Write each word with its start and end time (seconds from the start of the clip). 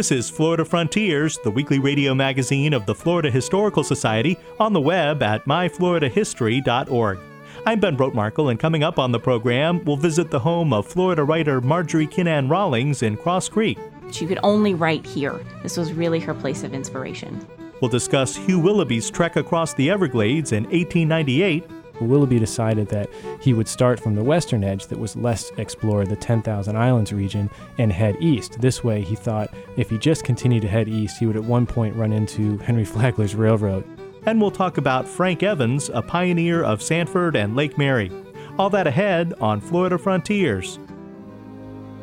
This 0.00 0.12
is 0.12 0.30
Florida 0.30 0.64
Frontiers, 0.64 1.38
the 1.44 1.50
weekly 1.50 1.78
radio 1.78 2.14
magazine 2.14 2.72
of 2.72 2.86
the 2.86 2.94
Florida 2.94 3.30
Historical 3.30 3.84
Society, 3.84 4.38
on 4.58 4.72
the 4.72 4.80
web 4.80 5.22
at 5.22 5.44
myfloridahistory.org. 5.44 7.18
I'm 7.66 7.80
Ben 7.80 7.98
Brotemarkle, 7.98 8.50
and 8.50 8.58
coming 8.58 8.82
up 8.82 8.98
on 8.98 9.12
the 9.12 9.20
program, 9.20 9.84
we'll 9.84 9.98
visit 9.98 10.30
the 10.30 10.38
home 10.38 10.72
of 10.72 10.86
Florida 10.86 11.22
writer 11.22 11.60
Marjorie 11.60 12.06
Kinnan 12.06 12.48
Rawlings 12.48 13.02
in 13.02 13.18
Cross 13.18 13.50
Creek. 13.50 13.78
She 14.10 14.26
could 14.26 14.38
only 14.42 14.72
write 14.72 15.04
here. 15.04 15.38
This 15.62 15.76
was 15.76 15.92
really 15.92 16.18
her 16.20 16.32
place 16.32 16.62
of 16.62 16.72
inspiration. 16.72 17.46
We'll 17.82 17.90
discuss 17.90 18.34
Hugh 18.34 18.58
Willoughby's 18.58 19.10
trek 19.10 19.36
across 19.36 19.74
the 19.74 19.90
Everglades 19.90 20.52
in 20.52 20.64
1898 20.64 21.68
Willoughby 22.04 22.38
decided 22.38 22.88
that 22.88 23.10
he 23.40 23.52
would 23.52 23.68
start 23.68 24.00
from 24.00 24.14
the 24.14 24.24
western 24.24 24.64
edge 24.64 24.86
that 24.86 24.98
was 24.98 25.16
less 25.16 25.50
explored, 25.56 26.08
the 26.08 26.16
10,000 26.16 26.76
Islands 26.76 27.12
region, 27.12 27.50
and 27.78 27.92
head 27.92 28.16
east. 28.20 28.60
This 28.60 28.82
way, 28.82 29.02
he 29.02 29.14
thought 29.14 29.52
if 29.76 29.90
he 29.90 29.98
just 29.98 30.24
continued 30.24 30.62
to 30.62 30.68
head 30.68 30.88
east, 30.88 31.18
he 31.18 31.26
would 31.26 31.36
at 31.36 31.44
one 31.44 31.66
point 31.66 31.96
run 31.96 32.12
into 32.12 32.58
Henry 32.58 32.84
Flagler's 32.86 33.34
railroad. 33.34 33.84
And 34.26 34.40
we'll 34.40 34.50
talk 34.50 34.76
about 34.76 35.08
Frank 35.08 35.42
Evans, 35.42 35.90
a 35.92 36.02
pioneer 36.02 36.62
of 36.62 36.82
Sanford 36.82 37.36
and 37.36 37.56
Lake 37.56 37.78
Mary. 37.78 38.12
All 38.58 38.68
that 38.70 38.86
ahead 38.86 39.32
on 39.40 39.60
Florida 39.60 39.96
Frontiers. 39.96 40.78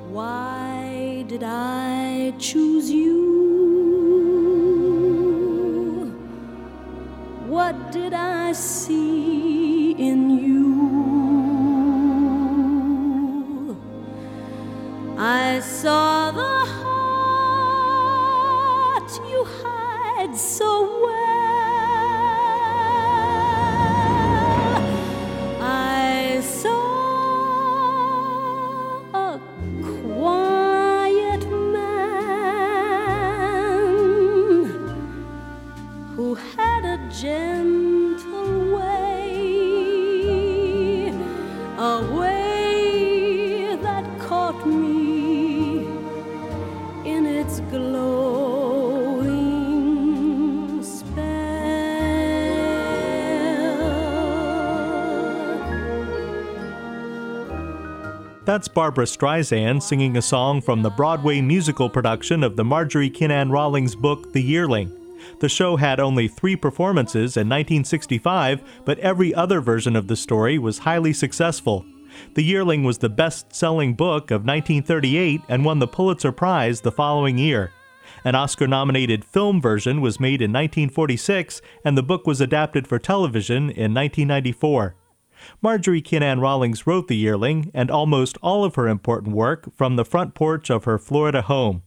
Why 0.10 1.24
did 1.28 1.44
I 1.44 2.34
choose 2.40 2.90
you? 2.90 3.28
What 7.46 7.92
did 7.92 8.14
I 8.14 8.52
see 8.54 9.67
in 9.98 10.30
you? 10.30 10.68
I 15.18 15.60
saw 15.60 16.32
the 16.32 16.66
heart 16.78 17.98
you 19.28 19.44
hide 19.64 20.36
so 20.38 21.02
well. 21.02 21.18
I 25.64 26.42
saw 26.42 26.78
a 29.14 29.40
quiet 29.82 31.44
man 31.50 31.98
who 36.16 36.36
had 36.36 36.86
a 36.86 36.98
gentle 37.10 37.87
That's 58.48 58.70
Barbra 58.70 59.04
Streisand 59.04 59.84
singing 59.84 60.16
a 60.16 60.22
song 60.22 60.62
from 60.62 60.82
the 60.82 60.90
Broadway 60.90 61.42
musical 61.42 61.90
production 61.90 62.46
of 62.46 62.56
the 62.56 62.64
Marjorie 62.64 63.10
Kinnan 63.10 63.52
Rawlings 63.52 63.94
book, 63.94 64.32
The 64.32 64.42
Yearling. 64.42 64.90
The 65.42 65.50
show 65.50 65.76
had 65.76 66.00
only 66.00 66.30
three 66.30 66.56
performances 66.56 67.36
in 67.36 67.50
1965, 67.50 68.62
but 68.86 69.00
every 69.00 69.34
other 69.34 69.60
version 69.60 69.98
of 69.98 70.08
the 70.08 70.16
story 70.16 70.58
was 70.58 70.78
highly 70.78 71.12
successful. 71.12 71.86
The 72.36 72.42
Yearling 72.42 72.86
was 72.86 73.00
the 73.00 73.10
best 73.10 73.54
selling 73.54 73.96
book 73.96 74.32
of 74.32 74.46
1938 74.46 75.42
and 75.50 75.66
won 75.66 75.80
the 75.80 75.86
Pulitzer 75.86 76.32
Prize 76.32 76.80
the 76.80 76.92
following 76.94 77.38
year. 77.38 77.74
An 78.24 78.36
Oscar 78.36 78.66
nominated 78.66 79.26
film 79.26 79.62
version 79.62 80.00
was 80.00 80.22
made 80.22 80.42
in 80.42 80.54
1946, 80.54 81.62
and 81.84 81.98
the 81.98 82.02
book 82.02 82.26
was 82.26 82.40
adapted 82.40 82.88
for 82.88 82.98
television 82.98 83.64
in 83.64 83.94
1994. 83.94 84.96
Marjorie 85.62 86.02
Kinnan 86.02 86.42
Rawlings 86.42 86.88
wrote 86.88 87.08
The 87.08 87.16
Yearling 87.16 87.72
and 87.74 87.92
almost 87.92 88.38
all 88.42 88.64
of 88.64 88.76
her 88.76 88.88
important 88.88 89.36
work 89.36 89.74
from 89.76 89.96
the 89.96 90.06
front 90.06 90.34
porch 90.36 90.70
of 90.70 90.86
her 90.86 90.98
Florida 90.98 91.42
home. 91.42 91.84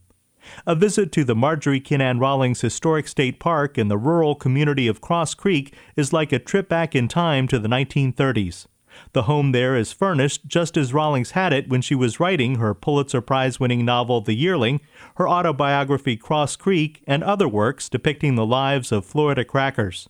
A 0.65 0.75
visit 0.75 1.11
to 1.11 1.23
the 1.23 1.35
Marjorie 1.35 1.81
Kinnan 1.81 2.19
Rawlings 2.19 2.61
Historic 2.61 3.07
State 3.07 3.39
Park 3.39 3.77
in 3.77 3.87
the 3.87 3.97
rural 3.97 4.35
community 4.35 4.87
of 4.87 5.01
Cross 5.01 5.35
Creek 5.35 5.73
is 5.95 6.13
like 6.13 6.31
a 6.31 6.39
trip 6.39 6.67
back 6.67 6.95
in 6.95 7.07
time 7.07 7.47
to 7.47 7.59
the 7.59 7.69
1930s. 7.69 8.65
The 9.13 9.23
home 9.23 9.51
there 9.51 9.75
is 9.75 9.93
furnished 9.93 10.47
just 10.47 10.75
as 10.75 10.93
Rawlings 10.93 11.31
had 11.31 11.53
it 11.53 11.69
when 11.69 11.81
she 11.81 11.95
was 11.95 12.19
writing 12.19 12.55
her 12.55 12.73
Pulitzer 12.73 13.21
Prize 13.21 13.59
winning 13.59 13.85
novel 13.85 14.21
The 14.21 14.33
Yearling, 14.33 14.81
her 15.15 15.29
autobiography 15.29 16.17
Cross 16.17 16.57
Creek, 16.57 17.01
and 17.07 17.23
other 17.23 17.47
works 17.47 17.87
depicting 17.87 18.35
the 18.35 18.45
lives 18.45 18.91
of 18.91 19.05
Florida 19.05 19.45
crackers. 19.45 20.09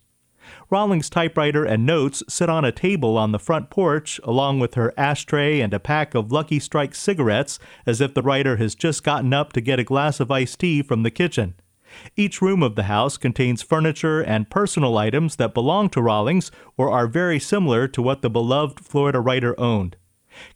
Rawlings' 0.69 1.09
typewriter 1.09 1.63
and 1.63 1.85
notes 1.85 2.23
sit 2.27 2.49
on 2.49 2.65
a 2.65 2.71
table 2.71 3.17
on 3.17 3.31
the 3.31 3.39
front 3.39 3.69
porch, 3.69 4.19
along 4.23 4.59
with 4.59 4.75
her 4.75 4.93
ashtray 4.97 5.59
and 5.59 5.73
a 5.73 5.79
pack 5.79 6.15
of 6.15 6.31
Lucky 6.31 6.59
Strike 6.59 6.95
cigarettes, 6.95 7.59
as 7.85 8.01
if 8.01 8.13
the 8.13 8.21
writer 8.21 8.57
has 8.57 8.75
just 8.75 9.03
gotten 9.03 9.33
up 9.33 9.53
to 9.53 9.61
get 9.61 9.79
a 9.79 9.83
glass 9.83 10.19
of 10.19 10.31
iced 10.31 10.59
tea 10.59 10.81
from 10.81 11.03
the 11.03 11.11
kitchen. 11.11 11.55
Each 12.15 12.41
room 12.41 12.63
of 12.63 12.75
the 12.75 12.83
house 12.83 13.17
contains 13.17 13.61
furniture 13.61 14.21
and 14.21 14.49
personal 14.49 14.97
items 14.97 15.35
that 15.35 15.53
belong 15.53 15.89
to 15.89 16.01
Rawlings 16.01 16.51
or 16.77 16.89
are 16.89 17.07
very 17.07 17.39
similar 17.39 17.87
to 17.89 18.01
what 18.01 18.21
the 18.21 18.29
beloved 18.29 18.79
Florida 18.79 19.19
writer 19.19 19.59
owned. 19.59 19.97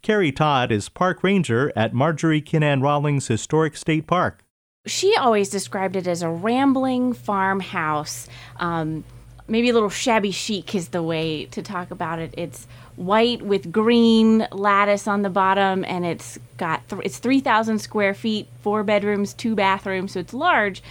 Carrie 0.02 0.32
Todd 0.32 0.72
is 0.72 0.90
park 0.90 1.24
ranger 1.24 1.72
at 1.76 1.94
Marjorie 1.94 2.42
Kinnan 2.42 2.82
Rawlings 2.82 3.28
Historic 3.28 3.76
State 3.76 4.08
Park. 4.08 4.44
She 4.86 5.16
always 5.18 5.50
described 5.50 5.96
it 5.96 6.08
as 6.08 6.22
a 6.22 6.30
rambling 6.30 7.14
farmhouse. 7.14 8.28
Um, 8.58 9.04
maybe 9.48 9.70
a 9.70 9.74
little 9.74 9.90
shabby 9.90 10.32
chic 10.32 10.76
is 10.76 10.90
the 10.90 11.04
way 11.04 11.46
to 11.46 11.62
talk 11.62 11.92
about 11.92 12.20
it. 12.20 12.34
It's 12.38 12.68
white 12.96 13.42
with 13.42 13.72
green 13.72 14.48
lattice 14.52 15.08
on 15.08 15.22
the 15.22 15.30
bottom, 15.30 15.84
and 15.86 16.06
it's 16.06 16.40
got 16.58 16.88
th- 16.90 17.02
it's 17.06 17.20
three 17.20 17.40
thousand 17.40 17.80
square 17.80 18.14
feet, 18.14 18.48
four 18.62 18.84
bedrooms, 18.84 19.34
two 19.34 19.56
bathrooms, 19.56 20.14
so 20.14 20.20
it's 20.20 20.34
large, 20.34 20.82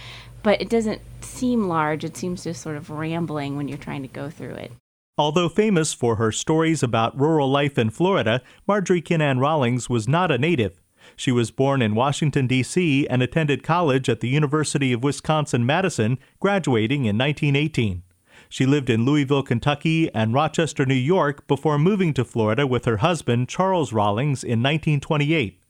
but 0.43 0.61
it 0.61 0.69
doesn't 0.69 1.01
seem 1.21 1.67
large. 1.67 2.03
It 2.03 2.17
seems 2.17 2.43
just 2.43 2.61
sort 2.61 2.77
of 2.77 2.89
rambling 2.89 3.57
when 3.57 3.67
you're 3.67 3.77
trying 3.77 4.03
to 4.03 4.07
go 4.07 4.29
through 4.29 4.55
it. 4.55 4.71
Although 5.17 5.47
famous 5.47 5.93
for 5.93 6.17
her 6.17 6.31
stories 6.31 6.83
about 6.83 7.17
rural 7.17 7.49
life 7.49 7.77
in 7.77 7.89
Florida, 7.89 8.41
Marjorie 8.67 9.01
Kinnan 9.01 9.39
Rawlings 9.39 9.89
was 9.89 10.09
not 10.09 10.29
a 10.29 10.37
native. 10.37 10.81
She 11.15 11.31
was 11.31 11.51
born 11.51 11.81
in 11.81 11.95
Washington, 11.95 12.47
D.C., 12.47 13.07
and 13.07 13.21
attended 13.21 13.63
college 13.63 14.09
at 14.09 14.19
the 14.19 14.27
University 14.27 14.91
of 14.91 15.03
Wisconsin 15.03 15.65
Madison, 15.65 16.17
graduating 16.39 17.05
in 17.05 17.17
1918. 17.17 18.03
She 18.49 18.65
lived 18.65 18.89
in 18.89 19.05
Louisville, 19.05 19.43
Kentucky, 19.43 20.13
and 20.13 20.33
Rochester, 20.33 20.85
New 20.85 20.93
York 20.93 21.47
before 21.47 21.77
moving 21.77 22.13
to 22.13 22.25
Florida 22.25 22.65
with 22.67 22.85
her 22.85 22.97
husband, 22.97 23.49
Charles 23.49 23.93
Rawlings, 23.93 24.43
in 24.43 24.61
1928. 24.61 25.61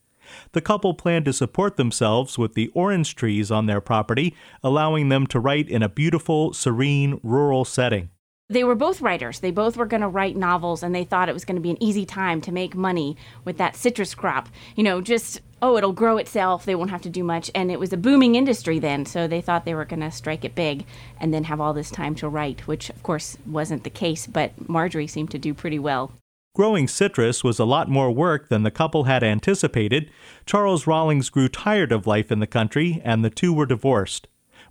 The 0.53 0.61
couple 0.61 0.93
planned 0.93 1.25
to 1.25 1.33
support 1.33 1.77
themselves 1.77 2.37
with 2.37 2.53
the 2.53 2.69
orange 2.73 3.15
trees 3.15 3.51
on 3.51 3.65
their 3.65 3.81
property, 3.81 4.35
allowing 4.63 5.09
them 5.09 5.27
to 5.27 5.39
write 5.39 5.69
in 5.69 5.83
a 5.83 5.89
beautiful, 5.89 6.53
serene, 6.53 7.19
rural 7.23 7.65
setting. 7.65 8.09
They 8.47 8.63
were 8.63 8.75
both 8.75 9.01
writers. 9.01 9.39
They 9.39 9.49
both 9.49 9.75
were 9.75 9.87
going 9.87 10.01
to 10.01 10.07
write 10.07 10.35
novels, 10.35 10.83
and 10.83 10.93
they 10.93 11.03
thought 11.03 11.29
it 11.29 11.33
was 11.33 11.45
going 11.45 11.55
to 11.55 11.61
be 11.61 11.71
an 11.71 11.81
easy 11.81 12.05
time 12.05 12.41
to 12.41 12.51
make 12.51 12.75
money 12.75 13.17
with 13.43 13.57
that 13.57 13.75
citrus 13.75 14.13
crop. 14.13 14.49
You 14.75 14.83
know, 14.83 15.01
just, 15.01 15.41
oh, 15.63 15.77
it'll 15.77 15.93
grow 15.93 16.17
itself. 16.17 16.63
They 16.63 16.75
won't 16.75 16.91
have 16.91 17.01
to 17.03 17.09
do 17.09 17.23
much. 17.23 17.49
And 17.55 17.71
it 17.71 17.79
was 17.79 17.91
a 17.91 17.97
booming 17.97 18.35
industry 18.35 18.77
then, 18.77 19.07
so 19.07 19.27
they 19.27 19.41
thought 19.41 19.65
they 19.65 19.73
were 19.73 19.83
going 19.83 20.01
to 20.01 20.11
strike 20.11 20.45
it 20.45 20.53
big 20.53 20.85
and 21.19 21.33
then 21.33 21.45
have 21.45 21.59
all 21.59 21.73
this 21.73 21.89
time 21.89 22.13
to 22.15 22.29
write, 22.29 22.67
which, 22.67 22.91
of 22.91 23.01
course, 23.01 23.35
wasn't 23.47 23.83
the 23.83 23.89
case, 23.89 24.27
but 24.27 24.69
Marjorie 24.69 25.07
seemed 25.07 25.31
to 25.31 25.39
do 25.39 25.55
pretty 25.55 25.79
well. 25.79 26.11
Growing 26.53 26.87
citrus 26.87 27.43
was 27.43 27.57
a 27.57 27.65
lot 27.65 27.89
more 27.89 28.11
work 28.11 28.49
than 28.49 28.61
the 28.61 28.71
couple 28.71 29.05
had 29.05 29.23
anticipated. 29.23 30.11
Charles 30.45 30.85
Rawlings 30.85 31.31
grew 31.31 31.49
tired 31.49 31.91
of 31.91 32.05
life 32.05 32.31
in 32.31 32.39
the 32.39 32.47
country, 32.47 33.01
and 33.03 33.25
the 33.25 33.31
two 33.31 33.51
were 33.51 33.65
divorced. 33.65 34.27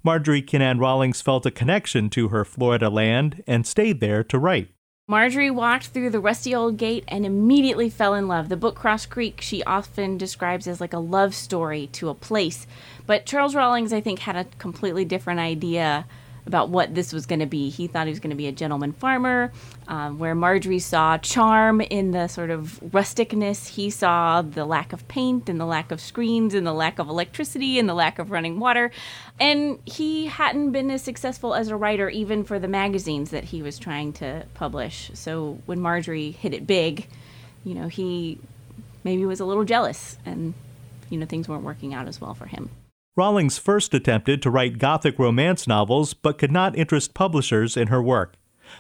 Marjorie 0.07 0.43
Kinnan 0.43 0.79
Rawlings 0.81 1.23
felt 1.23 1.47
a 1.47 1.51
connection 1.51 2.11
to 2.11 2.29
her 2.29 2.45
Florida 2.45 2.91
land 2.91 3.43
and 3.47 3.67
stayed 3.67 4.01
there 4.01 4.23
to 4.25 4.39
write. 4.39 4.69
Marjorie 5.09 5.51
walked 5.51 5.87
through 5.87 6.11
the 6.11 6.21
rusty 6.21 6.55
old 6.55 6.77
gate 6.77 7.05
and 7.09 7.25
immediately 7.25 7.89
fell 7.89 8.13
in 8.13 8.29
love. 8.29 8.51
The 8.51 8.57
book 8.59 8.75
Cross 8.75 9.07
Creek 9.07 9.41
she 9.41 9.65
often 9.65 10.19
describes 10.19 10.69
as 10.69 10.79
like 10.79 10.93
a 10.93 10.99
love 10.99 11.35
story 11.35 11.87
to 11.93 12.11
a 12.11 12.15
place. 12.15 12.67
But 13.07 13.25
Charles 13.25 13.55
Rawlings, 13.55 13.95
I 13.95 14.03
think, 14.03 14.19
had 14.21 14.37
a 14.37 14.45
completely 14.59 15.07
different 15.07 15.41
idea 15.41 16.07
about 16.47 16.69
what 16.69 16.95
this 16.95 17.13
was 17.13 17.27
going 17.27 17.41
to 17.41 17.47
be. 17.47 17.71
He 17.71 17.87
thought 17.87 18.07
he 18.07 18.11
was 18.11 18.21
going 18.21 18.31
to 18.31 18.37
be 18.37 18.47
a 18.47 18.53
gentleman 18.53 18.93
farmer, 18.93 19.53
um, 19.89 20.19
where 20.19 20.35
Marjorie 20.35 20.79
saw 20.79 21.17
charm 21.19 21.81
in 21.81 22.11
the 22.11 22.29
sort 22.29 22.51
of 22.51 22.81
rusticness. 22.85 23.69
He 23.69 23.91
saw 23.91 24.43
the 24.43 24.65
lack 24.65 24.93
of 24.93 25.07
paint 25.09 25.49
and 25.49 25.59
the 25.59 25.65
lack 25.65 25.91
of 25.91 26.01
screens 26.01 26.55
and 26.55 26.67
the 26.67 26.73
lack 26.73 26.99
of 26.99 27.09
electricity 27.09 27.79
and 27.79 27.89
the 27.89 27.95
lack 27.95 28.19
of 28.19 28.31
running 28.31 28.61
water. 28.61 28.91
And 29.41 29.79
he 29.87 30.27
hadn't 30.27 30.73
been 30.73 30.91
as 30.91 31.03
successful 31.03 31.55
as 31.55 31.69
a 31.69 31.77
writer, 31.77 32.11
even 32.11 32.45
for 32.45 32.59
the 32.59 32.69
magazines 32.69 33.31
that 33.31 33.45
he 33.45 33.63
was 33.63 33.79
trying 33.79 34.13
to 34.15 34.45
publish. 34.55 35.11
So 35.15 35.59
when 35.67 35.81
Marjorie 35.81 36.33
hit 36.33 36.53
it 36.53 36.67
big, 36.67 37.07
you 37.65 37.75
know, 37.75 37.89
he 37.89 38.39
maybe 39.03 39.25
was 39.25 39.41
a 39.41 39.45
little 39.45 39.65
jealous 39.65 40.19
and, 40.27 40.53
you 41.09 41.19
know, 41.19 41.27
things 41.27 41.49
weren't 41.49 41.65
working 41.65 41.95
out 41.95 42.07
as 42.07 42.21
well 42.21 42.35
for 42.35 42.47
him. 42.47 42.71
Rawlings 43.17 43.59
first 43.59 43.95
attempted 43.95 44.43
to 44.43 44.51
write 44.51 44.79
Gothic 44.79 45.21
romance 45.21 45.69
novels 45.69 46.15
but 46.15 46.37
could 46.37 46.51
not 46.51 46.77
interest 46.77 47.15
publishers 47.15 47.77
in 47.77 47.87
her 47.87 48.03
work. 48.03 48.35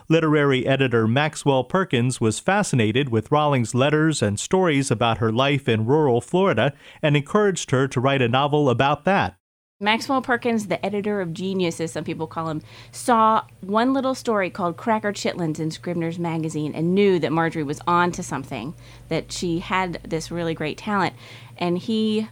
Literary 0.08 0.66
editor 0.66 1.06
Maxwell 1.06 1.62
Perkins 1.62 2.20
was 2.20 2.40
fascinated 2.40 3.10
with 3.10 3.30
Rawlings' 3.30 3.76
letters 3.76 4.22
and 4.22 4.40
stories 4.40 4.90
about 4.90 5.18
her 5.18 5.30
life 5.30 5.68
in 5.68 5.86
rural 5.86 6.20
Florida 6.20 6.72
and 7.00 7.16
encouraged 7.16 7.70
her 7.70 7.86
to 7.86 8.00
write 8.00 8.22
a 8.22 8.28
novel 8.28 8.68
about 8.68 9.04
that. 9.04 9.36
Maxwell 9.78 10.20
Perkins, 10.20 10.66
the 10.66 10.84
editor 10.84 11.20
of 11.20 11.32
Genius, 11.32 11.80
as 11.80 11.92
some 11.92 12.02
people 12.02 12.26
call 12.26 12.48
him, 12.48 12.60
saw 12.90 13.44
one 13.60 13.92
little 13.92 14.16
story 14.16 14.50
called 14.50 14.76
Cracker 14.76 15.12
Chidlings 15.12 15.60
in 15.60 15.70
Scribner's 15.70 16.18
magazine 16.18 16.74
and 16.74 16.92
knew 16.92 17.20
that 17.20 17.30
Marjorie 17.30 17.62
was 17.62 17.80
on 17.86 18.10
to 18.10 18.22
something, 18.24 18.74
that 19.08 19.30
she 19.30 19.60
had 19.60 20.00
this 20.02 20.32
really 20.32 20.54
great 20.54 20.78
talent. 20.78 21.14
And 21.56 21.78
he 21.78 22.28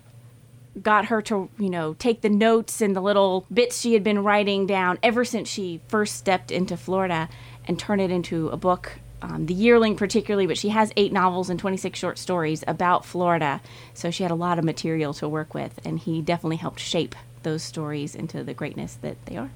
got 0.81 1.07
her 1.07 1.21
to, 1.23 1.51
you 1.59 1.71
know, 1.71 1.95
take 1.95 2.23
the 2.23 2.29
notes 2.29 2.81
and 2.81 2.97
the 2.97 3.01
little 3.01 3.47
bits 3.53 3.81
she 3.81 3.95
had 3.95 4.03
been 4.03 4.23
writing 4.23 4.67
down 4.67 4.99
ever 5.03 5.25
since 5.25 5.49
she 5.49 5.81
first 5.89 6.17
stepped 6.17 6.51
into 6.51 6.77
Florida 6.77 7.29
and 7.67 7.79
turn 7.79 8.01
it 8.01 8.11
into 8.11 8.49
a 8.49 8.57
book. 8.57 8.99
Um, 9.21 9.47
the 9.47 9.55
Yearling, 9.55 9.97
particularly, 9.97 10.49
but 10.49 10.59
she 10.59 10.71
has 10.71 10.93
eight 10.97 11.13
novels 11.13 11.49
and 11.49 11.61
26 11.61 11.97
short 11.97 12.19
stories 12.19 12.65
about 12.67 13.05
Florida. 13.05 13.61
So 13.95 14.11
she 14.11 14.25
had 14.25 14.33
a 14.33 14.37
lot 14.37 14.59
of 14.59 14.65
material 14.65 15.15
to 15.15 15.29
work 15.29 15.55
with, 15.55 15.79
and 15.85 15.99
he 15.99 16.21
definitely 16.23 16.57
helped 16.57 16.81
shape 16.81 17.15
those 17.45 17.63
stories 17.63 18.17
into 18.17 18.43
the 18.43 18.55
greatness 18.55 18.99
that 19.03 19.25
they 19.27 19.37
are. 19.37 19.51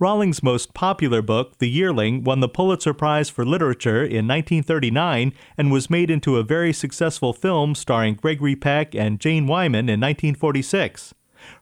Rawlings' 0.00 0.42
most 0.42 0.72
popular 0.72 1.20
book, 1.20 1.58
The 1.58 1.68
Yearling, 1.68 2.24
won 2.24 2.40
the 2.40 2.48
Pulitzer 2.48 2.94
Prize 2.94 3.28
for 3.28 3.44
Literature 3.44 4.02
in 4.02 4.26
1939 4.26 5.34
and 5.58 5.70
was 5.70 5.90
made 5.90 6.10
into 6.10 6.38
a 6.38 6.42
very 6.42 6.72
successful 6.72 7.34
film 7.34 7.74
starring 7.74 8.14
Gregory 8.14 8.56
Peck 8.56 8.94
and 8.94 9.20
Jane 9.20 9.46
Wyman 9.46 9.90
in 9.90 10.00
1946. 10.00 11.14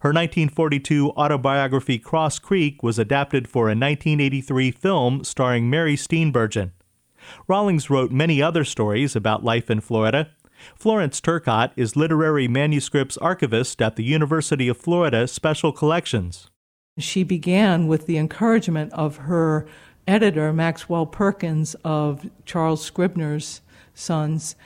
Her 0.02 0.10
1942 0.10 1.10
autobiography 1.16 1.98
Cross 1.98 2.38
Creek 2.38 2.80
was 2.80 2.96
adapted 2.96 3.48
for 3.48 3.64
a 3.64 3.74
1983 3.74 4.70
film 4.70 5.24
starring 5.24 5.68
Mary 5.68 5.96
Steenburgen. 5.96 6.70
Rawlings 7.48 7.90
wrote 7.90 8.12
many 8.12 8.40
other 8.40 8.62
stories 8.62 9.16
about 9.16 9.42
life 9.42 9.68
in 9.68 9.80
Florida. 9.80 10.30
Florence 10.76 11.20
Turcotte 11.20 11.72
is 11.74 11.96
literary 11.96 12.46
manuscripts 12.46 13.16
archivist 13.16 13.82
at 13.82 13.96
the 13.96 14.04
University 14.04 14.68
of 14.68 14.76
Florida 14.76 15.26
Special 15.26 15.72
Collections. 15.72 16.48
She 16.98 17.22
began 17.22 17.86
with 17.86 18.06
the 18.06 18.18
encouragement 18.18 18.92
of 18.92 19.16
her 19.16 19.66
editor, 20.06 20.52
Maxwell 20.52 21.06
Perkins 21.06 21.74
of 21.84 22.28
Charles 22.44 22.82
Scribner's 22.84 23.60
Sons, 23.94 24.56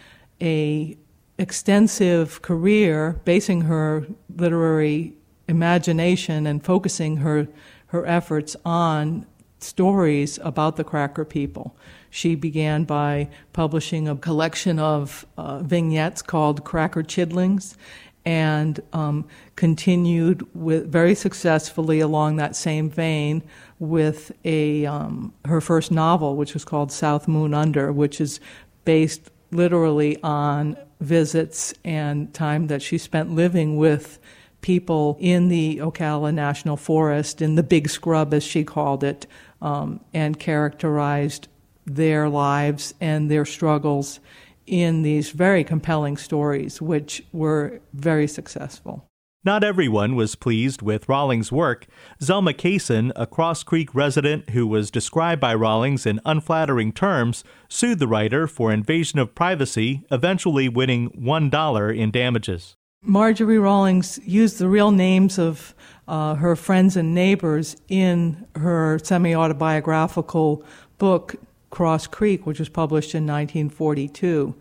a 0.40 0.96
extensive 1.38 2.43
career 2.43 3.20
basing 3.25 3.62
her 3.62 4.06
literary 4.37 5.14
imagination 5.49 6.46
and 6.46 6.64
focusing 6.64 7.19
her 7.19 7.49
her 7.87 8.06
efforts 8.06 8.56
on 8.64 9.26
stories 9.58 10.38
about 10.43 10.76
the 10.76 10.84
Cracker 10.84 11.25
people. 11.25 11.76
She 12.11 12.34
began 12.34 12.84
by 12.84 13.29
publishing 13.52 14.08
a 14.08 14.17
collection 14.17 14.79
of 14.79 15.26
uh, 15.37 15.61
vignettes 15.61 16.23
called 16.23 16.64
Cracker 16.64 17.02
Chidlings 17.02 17.76
and 18.24 18.80
um, 18.92 19.26
continued 19.56 20.46
with 20.54 20.90
very 20.90 21.14
successfully 21.14 22.00
along 22.00 22.36
that 22.36 22.54
same 22.54 22.88
vein 22.88 23.42
with 23.78 24.32
a 24.44 24.86
um, 24.86 25.32
her 25.44 25.60
first 25.60 25.90
novel, 25.90 26.36
which 26.36 26.54
was 26.54 26.64
called 26.64 26.92
South 26.92 27.26
Moon 27.26 27.52
Under, 27.52 27.92
which 27.92 28.20
is 28.20 28.40
based 28.84 29.30
literally 29.50 30.20
on 30.22 30.76
visits 31.00 31.74
and 31.84 32.32
time 32.32 32.69
that 32.69 32.80
she 32.80 32.96
spent 32.96 33.34
living 33.34 33.76
with 33.76 34.19
people 34.60 35.16
in 35.20 35.48
the 35.48 35.78
Ocala 35.78 36.32
National 36.32 36.76
Forest, 36.76 37.42
in 37.42 37.56
the 37.56 37.62
Big 37.62 37.90
Scrub, 37.90 38.32
as 38.32 38.44
she 38.44 38.62
called 38.64 39.02
it, 39.02 39.26
um, 39.60 40.00
and 40.14 40.38
characterized 40.38 41.48
their 41.84 42.28
lives 42.28 42.94
and 43.00 43.28
their 43.30 43.44
struggles 43.44 44.20
in 44.67 45.03
these 45.03 45.31
very 45.31 45.64
compelling 45.64 46.17
stories, 46.17 46.81
which 46.81 47.23
were 47.32 47.81
very 47.93 48.26
successful. 48.26 49.06
Not 49.44 49.64
everyone 49.64 50.14
was 50.14 50.37
pleased 50.37 50.82
with 50.82 51.09
Rawlings' 51.09 51.50
work. 51.50 51.88
Zelma 52.20 52.55
Cason, 52.55 53.11
a 53.17 53.26
Cross 53.26 53.64
Creek 53.64 53.93
resident 53.93 54.50
who 54.50 54.69
was 54.69 54.88
described 54.88 55.41
by 55.41 55.53
Rawlings 55.53 56.06
in 56.06 56.20
unflattering 56.25 56.93
terms, 56.93 57.43
sued 57.69 57.99
the 57.99 58.06
writer 58.06 58.47
for 58.47 58.73
invasion 58.73 59.19
of 59.19 59.35
privacy, 59.35 60.05
eventually 60.12 60.69
winning 60.69 61.11
$1 61.11 61.97
in 61.99 62.12
damages. 62.12 62.76
Marjorie 63.05 63.58
Rawlings 63.58 64.20
used 64.25 64.58
the 64.58 64.69
real 64.69 64.93
names 64.93 65.41
of 65.41 65.75
uh, 66.06 66.37
her 66.37 66.55
friends 66.55 66.97
and 66.97 67.12
neighbors 67.12 67.76
in 67.88 68.47
her 68.55 69.00
semi 69.03 69.35
autobiographical 69.35 70.65
book 70.99 71.35
Cross 71.72 72.08
Creek, 72.08 72.46
which 72.46 72.60
was 72.60 72.69
published 72.69 73.14
in 73.14 73.24
1942. 73.24 74.54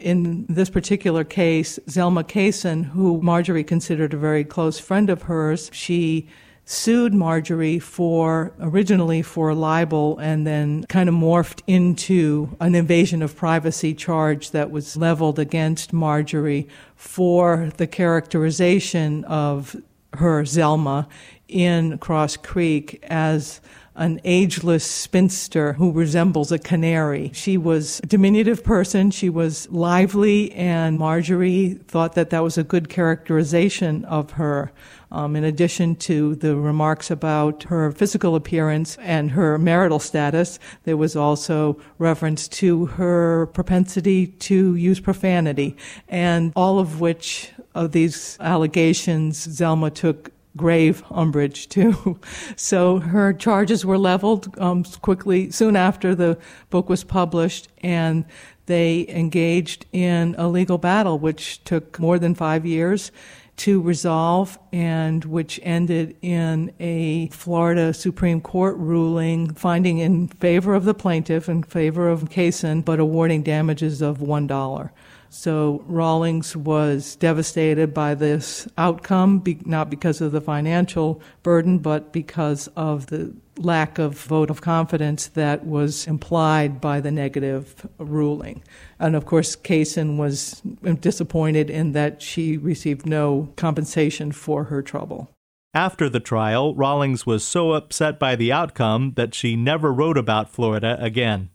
In 0.00 0.46
this 0.48 0.70
particular 0.70 1.22
case, 1.22 1.78
Zelma 1.86 2.24
Cason, 2.24 2.86
who 2.86 3.20
Marjorie 3.22 3.62
considered 3.62 4.14
a 4.14 4.16
very 4.16 4.44
close 4.44 4.80
friend 4.80 5.10
of 5.10 5.22
hers, 5.22 5.70
she 5.72 6.26
sued 6.64 7.12
Marjorie 7.12 7.78
for 7.78 8.54
originally 8.58 9.20
for 9.20 9.52
libel 9.52 10.18
and 10.18 10.46
then 10.46 10.84
kind 10.84 11.10
of 11.10 11.14
morphed 11.14 11.60
into 11.66 12.56
an 12.58 12.74
invasion 12.74 13.20
of 13.20 13.36
privacy 13.36 13.92
charge 13.92 14.50
that 14.52 14.70
was 14.70 14.96
leveled 14.96 15.38
against 15.38 15.92
Marjorie 15.92 16.66
for 16.96 17.70
the 17.76 17.86
characterization 17.86 19.22
of 19.24 19.76
her 20.14 20.42
Zelma 20.44 21.06
in 21.48 21.98
Cross 21.98 22.38
Creek 22.38 23.02
as 23.04 23.60
an 23.96 24.20
ageless 24.24 24.84
spinster 24.84 25.74
who 25.74 25.92
resembles 25.92 26.50
a 26.50 26.58
canary. 26.58 27.30
She 27.32 27.56
was 27.56 28.00
a 28.02 28.06
diminutive 28.06 28.64
person. 28.64 29.10
She 29.12 29.30
was 29.30 29.70
lively, 29.70 30.50
and 30.52 30.98
Marjorie 30.98 31.78
thought 31.86 32.14
that 32.14 32.30
that 32.30 32.42
was 32.42 32.58
a 32.58 32.64
good 32.64 32.88
characterization 32.88 34.04
of 34.06 34.32
her. 34.32 34.72
Um, 35.12 35.36
in 35.36 35.44
addition 35.44 35.94
to 35.96 36.34
the 36.34 36.56
remarks 36.56 37.08
about 37.08 37.62
her 37.64 37.92
physical 37.92 38.34
appearance 38.34 38.96
and 39.00 39.30
her 39.30 39.58
marital 39.58 40.00
status, 40.00 40.58
there 40.82 40.96
was 40.96 41.14
also 41.14 41.80
reference 41.98 42.48
to 42.48 42.86
her 42.86 43.46
propensity 43.46 44.26
to 44.26 44.74
use 44.74 44.98
profanity, 44.98 45.76
and 46.08 46.52
all 46.56 46.80
of 46.80 47.00
which 47.00 47.52
of 47.76 47.92
these 47.92 48.36
allegations 48.40 49.46
Zelma 49.46 49.94
took 49.94 50.32
grave 50.56 51.02
umbrage 51.10 51.68
too. 51.68 52.18
so 52.56 52.98
her 52.98 53.32
charges 53.32 53.84
were 53.84 53.98
leveled 53.98 54.56
um, 54.58 54.84
quickly 55.02 55.50
soon 55.50 55.76
after 55.76 56.14
the 56.14 56.38
book 56.70 56.88
was 56.88 57.04
published, 57.04 57.68
and 57.82 58.24
they 58.66 59.06
engaged 59.08 59.86
in 59.92 60.34
a 60.38 60.48
legal 60.48 60.78
battle, 60.78 61.18
which 61.18 61.62
took 61.64 61.98
more 61.98 62.18
than 62.18 62.34
five 62.34 62.64
years 62.64 63.12
to 63.56 63.80
resolve 63.80 64.58
and 64.72 65.24
which 65.24 65.60
ended 65.62 66.16
in 66.22 66.72
a 66.80 67.28
Florida 67.28 67.94
Supreme 67.94 68.40
Court 68.40 68.76
ruling 68.76 69.54
finding 69.54 69.98
in 69.98 70.28
favor 70.28 70.74
of 70.74 70.84
the 70.84 70.94
plaintiff, 70.94 71.48
in 71.48 71.62
favor 71.62 72.08
of 72.08 72.24
Cason, 72.30 72.84
but 72.84 72.98
awarding 72.98 73.42
damages 73.42 74.02
of 74.02 74.18
$1. 74.18 74.90
So 75.34 75.82
Rawlings 75.88 76.56
was 76.56 77.16
devastated 77.16 77.92
by 77.92 78.14
this 78.14 78.68
outcome, 78.78 79.40
be, 79.40 79.58
not 79.64 79.90
because 79.90 80.20
of 80.20 80.30
the 80.30 80.40
financial 80.40 81.20
burden, 81.42 81.78
but 81.78 82.12
because 82.12 82.68
of 82.76 83.08
the 83.08 83.34
lack 83.58 83.98
of 83.98 84.16
vote 84.16 84.48
of 84.48 84.60
confidence 84.60 85.26
that 85.26 85.66
was 85.66 86.06
implied 86.06 86.80
by 86.80 87.00
the 87.00 87.10
negative 87.10 87.84
ruling. 87.98 88.62
And 89.00 89.16
of 89.16 89.26
course, 89.26 89.56
Cason 89.56 90.18
was 90.18 90.62
disappointed 91.00 91.68
in 91.68 91.92
that 91.92 92.22
she 92.22 92.56
received 92.56 93.04
no 93.04 93.52
compensation 93.56 94.30
for 94.30 94.64
her 94.64 94.82
trouble. 94.82 95.30
After 95.74 96.08
the 96.08 96.20
trial, 96.20 96.76
Rawlings 96.76 97.26
was 97.26 97.42
so 97.42 97.72
upset 97.72 98.20
by 98.20 98.36
the 98.36 98.52
outcome 98.52 99.14
that 99.16 99.34
she 99.34 99.56
never 99.56 99.92
wrote 99.92 100.16
about 100.16 100.48
Florida 100.48 100.96
again. 101.00 101.50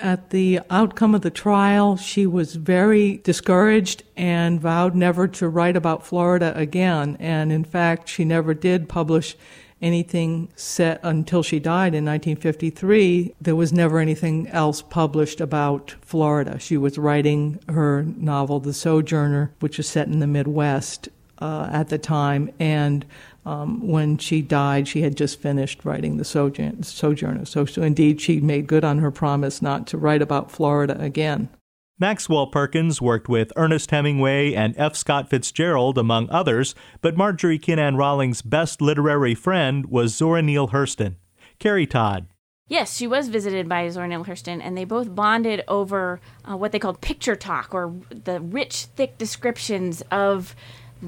At 0.00 0.30
the 0.30 0.60
outcome 0.70 1.14
of 1.14 1.22
the 1.22 1.30
trial, 1.30 1.96
she 1.96 2.26
was 2.26 2.56
very 2.56 3.18
discouraged 3.18 4.02
and 4.16 4.60
vowed 4.60 4.94
never 4.94 5.28
to 5.28 5.48
write 5.48 5.76
about 5.76 6.04
Florida 6.04 6.52
again. 6.56 7.16
And 7.20 7.52
in 7.52 7.64
fact, 7.64 8.08
she 8.08 8.24
never 8.24 8.54
did 8.54 8.88
publish 8.88 9.36
anything 9.80 10.48
set 10.56 10.98
until 11.02 11.42
she 11.42 11.58
died 11.60 11.94
in 11.94 12.04
1953. 12.04 13.34
There 13.40 13.54
was 13.54 13.72
never 13.72 13.98
anything 13.98 14.48
else 14.48 14.82
published 14.82 15.40
about 15.40 15.94
Florida. 16.00 16.58
She 16.58 16.76
was 16.76 16.98
writing 16.98 17.60
her 17.68 18.02
novel, 18.02 18.60
The 18.60 18.72
Sojourner, 18.72 19.52
which 19.60 19.76
was 19.76 19.88
set 19.88 20.08
in 20.08 20.20
the 20.20 20.26
Midwest 20.26 21.08
uh, 21.38 21.68
at 21.70 21.88
the 21.88 21.98
time. 21.98 22.50
And 22.58 23.04
um, 23.46 23.86
when 23.86 24.18
she 24.18 24.40
died, 24.40 24.88
she 24.88 25.02
had 25.02 25.16
just 25.16 25.40
finished 25.40 25.84
writing 25.84 26.16
The 26.16 26.24
Sojourner. 26.24 27.44
So, 27.44 27.64
so, 27.64 27.82
indeed, 27.82 28.20
she 28.20 28.40
made 28.40 28.66
good 28.66 28.84
on 28.84 28.98
her 28.98 29.10
promise 29.10 29.60
not 29.60 29.86
to 29.88 29.98
write 29.98 30.22
about 30.22 30.50
Florida 30.50 30.96
again. 31.00 31.48
Maxwell 31.98 32.48
Perkins 32.48 33.00
worked 33.00 33.28
with 33.28 33.52
Ernest 33.54 33.90
Hemingway 33.90 34.52
and 34.52 34.74
F. 34.76 34.96
Scott 34.96 35.30
Fitzgerald, 35.30 35.96
among 35.96 36.28
others, 36.28 36.74
but 37.00 37.16
Marjorie 37.16 37.58
Kinnan 37.58 37.96
Rawlings' 37.96 38.42
best 38.42 38.80
literary 38.80 39.34
friend 39.34 39.86
was 39.86 40.16
Zora 40.16 40.42
Neale 40.42 40.68
Hurston. 40.68 41.16
Carrie 41.60 41.86
Todd. 41.86 42.26
Yes, 42.66 42.96
she 42.96 43.06
was 43.06 43.28
visited 43.28 43.68
by 43.68 43.88
Zora 43.90 44.08
Neale 44.08 44.24
Hurston, 44.24 44.60
and 44.60 44.76
they 44.76 44.84
both 44.84 45.14
bonded 45.14 45.62
over 45.68 46.18
uh, 46.50 46.56
what 46.56 46.72
they 46.72 46.78
called 46.78 47.00
picture 47.00 47.36
talk, 47.36 47.74
or 47.74 47.94
the 48.10 48.40
rich, 48.40 48.86
thick 48.96 49.16
descriptions 49.18 50.02
of 50.10 50.56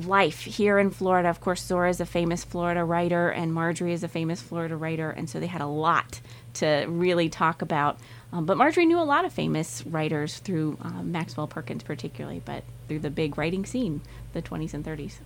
life 0.04 0.40
here 0.40 0.78
in 0.78 0.90
Florida. 0.90 1.28
Of 1.28 1.40
course, 1.40 1.62
Zora 1.62 1.90
is 1.90 2.00
a 2.00 2.06
famous 2.06 2.44
Florida 2.44 2.84
writer, 2.84 3.30
and 3.30 3.52
Marjorie 3.52 3.92
is 3.92 4.04
a 4.04 4.08
famous 4.08 4.42
Florida 4.42 4.76
writer, 4.76 5.10
and 5.10 5.28
so 5.28 5.40
they 5.40 5.46
had 5.46 5.60
a 5.60 5.66
lot 5.66 6.20
to 6.54 6.86
really 6.88 7.28
talk 7.28 7.62
about. 7.62 7.98
Um, 8.32 8.44
but 8.44 8.56
Marjorie 8.56 8.86
knew 8.86 8.98
a 8.98 9.04
lot 9.04 9.24
of 9.24 9.32
famous 9.32 9.84
writers 9.86 10.38
through 10.38 10.78
uh, 10.82 11.02
Maxwell 11.02 11.46
Perkins, 11.46 11.82
particularly, 11.82 12.42
but 12.44 12.64
through 12.88 13.00
the 13.00 13.10
big 13.10 13.38
writing 13.38 13.64
scene, 13.64 14.00
the 14.32 14.42
20s 14.42 14.74
and 14.74 14.84
30s. 14.84 15.18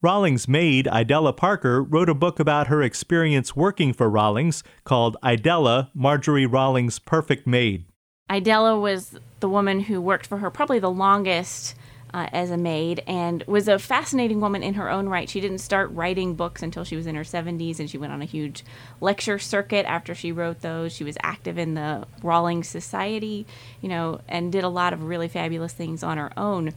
Rawlings' 0.00 0.46
maid, 0.46 0.86
Idella 0.86 1.32
Parker, 1.32 1.82
wrote 1.82 2.08
a 2.08 2.14
book 2.14 2.38
about 2.38 2.68
her 2.68 2.82
experience 2.82 3.56
working 3.56 3.92
for 3.92 4.08
Rawlings 4.08 4.62
called 4.84 5.16
Idella, 5.24 5.90
Marjorie 5.92 6.46
Rawlings' 6.46 7.00
Perfect 7.00 7.48
Maid. 7.48 7.84
Idella 8.30 8.78
was 8.78 9.18
the 9.40 9.48
woman 9.48 9.80
who 9.80 10.00
worked 10.00 10.26
for 10.26 10.38
her 10.38 10.50
probably 10.50 10.78
the 10.78 10.90
longest 10.90 11.74
uh, 12.14 12.28
as 12.32 12.50
a 12.50 12.56
maid 12.56 13.02
and 13.06 13.42
was 13.46 13.68
a 13.68 13.78
fascinating 13.78 14.40
woman 14.40 14.62
in 14.62 14.74
her 14.74 14.90
own 14.90 15.08
right. 15.08 15.28
She 15.28 15.40
didn't 15.40 15.58
start 15.58 15.90
writing 15.92 16.34
books 16.34 16.62
until 16.62 16.84
she 16.84 16.96
was 16.96 17.06
in 17.06 17.14
her 17.14 17.22
70s, 17.22 17.78
and 17.78 17.88
she 17.88 17.98
went 17.98 18.12
on 18.12 18.22
a 18.22 18.26
huge 18.26 18.64
lecture 19.00 19.38
circuit 19.38 19.86
after 19.86 20.14
she 20.14 20.32
wrote 20.32 20.60
those. 20.60 20.92
She 20.92 21.04
was 21.04 21.16
active 21.22 21.58
in 21.58 21.74
the 21.74 22.06
Rawlings 22.22 22.68
Society, 22.68 23.46
you 23.80 23.88
know, 23.88 24.20
and 24.28 24.52
did 24.52 24.64
a 24.64 24.68
lot 24.68 24.92
of 24.92 25.02
really 25.02 25.28
fabulous 25.28 25.72
things 25.72 26.02
on 26.02 26.18
her 26.18 26.32
own. 26.36 26.72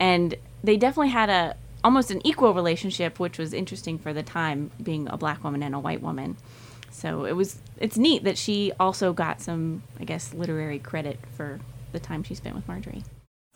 And 0.00 0.34
they 0.62 0.76
definitely 0.76 1.10
had 1.10 1.30
a 1.30 1.56
almost 1.84 2.10
an 2.10 2.26
equal 2.26 2.52
relationship, 2.52 3.20
which 3.20 3.38
was 3.38 3.52
interesting 3.52 3.98
for 3.98 4.12
the 4.12 4.22
time, 4.22 4.72
being 4.82 5.08
a 5.08 5.16
black 5.16 5.44
woman 5.44 5.62
and 5.62 5.74
a 5.74 5.78
white 5.78 6.02
woman. 6.02 6.36
So 6.90 7.24
it 7.24 7.32
was 7.32 7.58
it's 7.78 7.96
neat 7.96 8.24
that 8.24 8.38
she 8.38 8.72
also 8.80 9.12
got 9.12 9.40
some, 9.40 9.82
I 10.00 10.04
guess, 10.04 10.34
literary 10.34 10.78
credit 10.78 11.18
for 11.36 11.60
the 11.92 12.00
time 12.00 12.22
she 12.22 12.34
spent 12.34 12.56
with 12.56 12.66
Marjorie. 12.66 13.04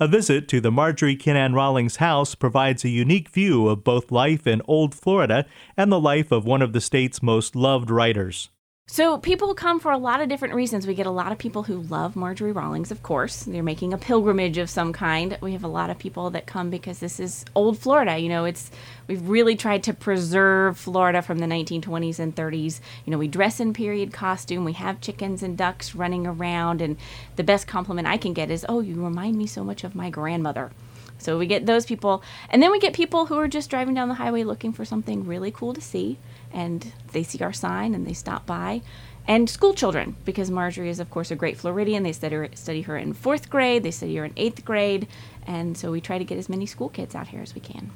A 0.03 0.09
visit 0.09 0.49
to 0.49 0.63
the 0.63 0.71
Marjorie 0.71 1.15
Kinnan 1.15 1.55
Rawlings 1.55 1.97
house 1.97 2.35
provides 2.35 2.87
a 2.87 2.89
unique 2.89 3.29
view 3.29 3.69
of 3.69 3.85
both 3.85 4.11
life 4.11 4.47
in 4.47 4.63
Old 4.67 4.95
Florida 4.95 5.45
and 5.77 5.93
the 5.93 6.01
life 6.01 6.33
of 6.33 6.47
one 6.47 6.63
of 6.63 6.73
the 6.73 6.81
state's 6.81 7.23
most 7.23 7.55
loved 7.55 7.91
writers. 7.91 8.49
So 8.93 9.19
people 9.19 9.55
come 9.55 9.79
for 9.79 9.93
a 9.93 9.99
lot 9.99 10.21
of 10.21 10.29
different 10.29 10.53
reasons. 10.53 10.85
We 10.85 10.95
get 10.95 11.07
a 11.07 11.13
lot 11.13 11.31
of 11.31 11.39
people 11.39 11.63
who 11.63 11.81
love 11.83 12.17
Marjorie 12.17 12.51
Rawlings, 12.51 12.91
of 12.91 13.05
course. 13.05 13.45
They're 13.45 13.63
making 13.63 13.93
a 13.93 13.99
pilgrimage 13.99 14.59
of 14.59 14.69
some 14.69 14.93
kind. 14.93 15.39
We 15.41 15.53
have 15.53 15.63
a 15.63 15.69
lot 15.69 15.91
of 15.91 15.99
people 16.01 16.31
that 16.31 16.47
come 16.49 16.71
because 16.71 16.99
this 16.99 17.21
is 17.21 17.45
old 17.55 17.79
Florida. 17.79 18.19
You 18.19 18.29
know, 18.29 18.47
it's 18.47 18.69
we've 19.07 19.23
really 19.29 19.55
tried 19.55 19.85
to 19.85 19.95
preserve 19.95 20.77
Florida 20.77 21.23
from 21.23 21.39
the 21.39 21.47
1920s 21.47 22.19
and 22.19 22.35
30s. 22.35 22.81
You 23.05 23.13
know, 23.13 23.19
we 23.19 23.29
dress 23.29 23.61
in 23.61 23.75
period 23.75 24.13
costume. 24.13 24.65
We 24.65 24.73
have 24.73 25.01
chickens 25.01 25.45
and 25.45 25.57
ducks 25.57 25.95
running 25.95 26.27
around, 26.27 26.83
and 26.83 26.97
the 27.37 27.45
best 27.45 27.69
compliment 27.69 28.09
I 28.09 28.17
can 28.17 28.33
get 28.33 28.51
is, 28.51 28.67
"Oh, 28.69 28.81
you 28.81 29.01
remind 29.01 29.37
me 29.37 29.47
so 29.47 29.63
much 29.63 29.85
of 29.85 29.95
my 29.95 30.11
grandmother." 30.11 30.73
So 31.21 31.39
we 31.39 31.47
get 31.47 31.67
those 31.67 31.87
people, 31.87 32.23
and 32.49 32.63
then 32.63 32.71
we 32.71 32.79
get 32.79 32.93
people 32.93 33.27
who 33.27 33.39
are 33.39 33.49
just 33.49 33.71
driving 33.71 33.95
down 33.95 34.09
the 34.09 34.15
highway 34.15 34.43
looking 34.43 34.73
for 34.73 34.85
something 34.85 35.27
really 35.27 35.51
cool 35.51 35.75
to 35.75 35.81
see 35.81 36.19
and 36.53 36.93
they 37.13 37.23
see 37.23 37.43
our 37.43 37.53
sign 37.53 37.95
and 37.95 38.07
they 38.07 38.13
stop 38.13 38.47
by. 38.47 38.83
And 39.27 39.49
school 39.49 39.75
children, 39.75 40.17
because 40.25 40.51
Marjorie 40.51 40.91
is, 40.91 40.99
of 40.99 41.11
course, 41.11 41.31
a 41.31 41.37
great 41.37 41.57
Floridian. 41.57 42.03
They 42.03 42.13
study 42.13 42.37
her, 42.37 42.49
study 42.55 42.83
her 42.83 42.97
in 42.97 43.13
fourth 43.13 43.51
grade, 43.51 43.83
they 43.83 43.91
study 43.91 44.17
her 44.17 44.25
in 44.25 44.33
eighth 44.37 44.65
grade, 44.65 45.07
and 45.47 45.77
so 45.77 45.93
we 45.93 46.01
try 46.01 46.19
to 46.19 46.25
get 46.25 46.39
as 46.39 46.49
many 46.49 46.67
school 46.67 46.89
kids 46.89 47.15
out 47.15 47.29
here 47.29 47.41
as 47.41 47.55
we 47.55 47.61
can. 47.61 47.93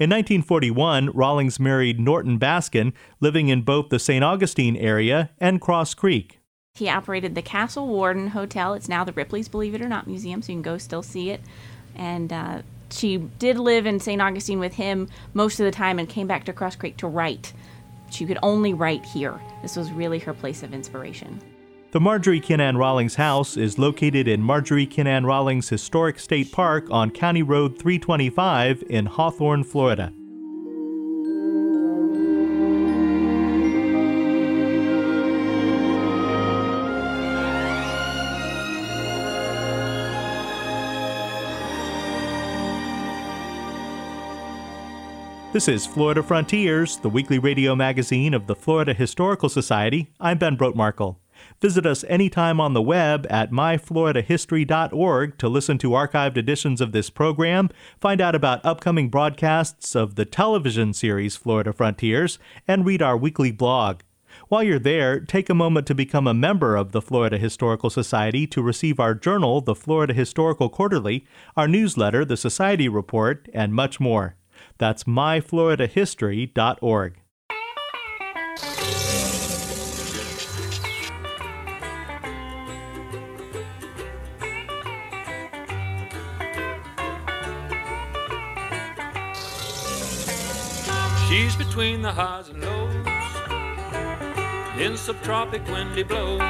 In 0.00 0.10
1941, 0.10 1.10
Rawlings 1.14 1.60
married 1.60 2.00
Norton 2.00 2.38
Baskin, 2.38 2.92
living 3.20 3.48
in 3.48 3.62
both 3.62 3.88
the 3.90 4.00
St. 4.00 4.24
Augustine 4.24 4.76
area 4.76 5.30
and 5.38 5.60
Cross 5.60 5.94
Creek. 5.94 6.40
He 6.74 6.88
operated 6.88 7.36
the 7.36 7.42
Castle 7.42 7.86
Warden 7.86 8.28
Hotel. 8.28 8.74
It's 8.74 8.88
now 8.88 9.04
the 9.04 9.12
Ripley's 9.12 9.46
Believe 9.46 9.76
It 9.76 9.80
or 9.80 9.88
Not 9.88 10.08
Museum, 10.08 10.42
so 10.42 10.50
you 10.50 10.56
can 10.56 10.62
go 10.62 10.76
still 10.76 11.04
see 11.04 11.30
it. 11.30 11.40
And 11.96 12.32
uh, 12.32 12.62
she 12.90 13.16
did 13.16 13.58
live 13.58 13.86
in 13.86 14.00
St. 14.00 14.20
Augustine 14.20 14.58
with 14.58 14.74
him 14.74 15.08
most 15.32 15.60
of 15.60 15.64
the 15.64 15.70
time 15.70 15.98
and 15.98 16.08
came 16.08 16.26
back 16.26 16.44
to 16.44 16.52
Cross 16.52 16.76
Creek 16.76 16.96
to 16.98 17.06
write. 17.06 17.52
She 18.10 18.26
could 18.26 18.38
only 18.42 18.74
write 18.74 19.04
here. 19.04 19.40
This 19.62 19.76
was 19.76 19.90
really 19.90 20.18
her 20.20 20.34
place 20.34 20.62
of 20.62 20.72
inspiration. 20.72 21.40
The 21.90 22.00
Marjorie 22.00 22.40
Kinnan 22.40 22.76
Rawlings 22.76 23.14
house 23.14 23.56
is 23.56 23.78
located 23.78 24.26
in 24.26 24.40
Marjorie 24.40 24.86
Kinnan 24.86 25.26
Rawlings 25.26 25.68
Historic 25.68 26.18
State 26.18 26.50
Park 26.50 26.88
on 26.90 27.10
County 27.10 27.42
Road 27.42 27.78
325 27.78 28.82
in 28.90 29.06
Hawthorne, 29.06 29.62
Florida. 29.62 30.12
This 45.54 45.68
is 45.68 45.86
Florida 45.86 46.20
Frontiers, 46.20 46.96
the 46.96 47.08
weekly 47.08 47.38
radio 47.38 47.76
magazine 47.76 48.34
of 48.34 48.48
the 48.48 48.56
Florida 48.56 48.92
Historical 48.92 49.48
Society. 49.48 50.10
I'm 50.18 50.36
Ben 50.36 50.56
Brotemarkle. 50.56 51.14
Visit 51.62 51.86
us 51.86 52.02
anytime 52.08 52.60
on 52.60 52.72
the 52.72 52.82
web 52.82 53.24
at 53.30 53.52
myfloridahistory.org 53.52 55.38
to 55.38 55.48
listen 55.48 55.78
to 55.78 55.90
archived 55.90 56.36
editions 56.36 56.80
of 56.80 56.90
this 56.90 57.08
program, 57.08 57.70
find 58.00 58.20
out 58.20 58.34
about 58.34 58.64
upcoming 58.64 59.10
broadcasts 59.10 59.94
of 59.94 60.16
the 60.16 60.24
television 60.24 60.92
series 60.92 61.36
Florida 61.36 61.72
Frontiers, 61.72 62.40
and 62.66 62.84
read 62.84 63.00
our 63.00 63.16
weekly 63.16 63.52
blog. 63.52 64.00
While 64.48 64.64
you're 64.64 64.80
there, 64.80 65.20
take 65.20 65.48
a 65.48 65.54
moment 65.54 65.86
to 65.86 65.94
become 65.94 66.26
a 66.26 66.34
member 66.34 66.74
of 66.74 66.90
the 66.90 67.00
Florida 67.00 67.38
Historical 67.38 67.90
Society 67.90 68.48
to 68.48 68.60
receive 68.60 68.98
our 68.98 69.14
journal, 69.14 69.60
the 69.60 69.76
Florida 69.76 70.14
Historical 70.14 70.68
Quarterly, 70.68 71.24
our 71.56 71.68
newsletter, 71.68 72.24
the 72.24 72.36
Society 72.36 72.88
Report, 72.88 73.48
and 73.54 73.72
much 73.72 74.00
more. 74.00 74.34
That's 74.78 75.04
myfloridahistory.org. 75.04 77.20
She's 91.28 91.54
between 91.56 92.02
the 92.02 92.12
highs 92.12 92.48
and 92.48 92.62
lows 92.62 92.94
in 94.78 94.92
subtropic 94.92 95.64
windy 95.72 96.02
blows. 96.02 96.40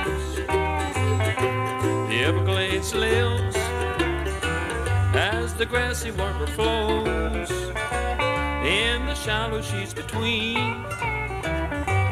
The 2.08 2.20
Everglades 2.22 2.94
lives 2.94 3.56
as 5.16 5.54
the 5.54 5.64
grassy 5.64 6.10
river 6.10 6.46
flows 6.48 7.50
in 8.66 9.06
the 9.06 9.14
shallow 9.14 9.62
sheets 9.62 9.94
between 9.94 10.82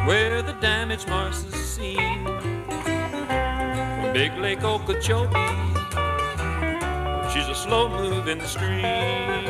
where 0.07 0.41
the 0.43 0.57
damaged 0.61 1.09
Mars 1.09 1.43
is 1.45 1.55
seen 1.55 2.25
from 2.25 4.13
Big 4.13 4.33
Lake 4.39 4.63
Okeechobee. 4.63 5.35
She's 7.33 7.49
a 7.49 7.55
slow 7.55 7.89
moving 7.89 8.41
stream. 8.43 9.49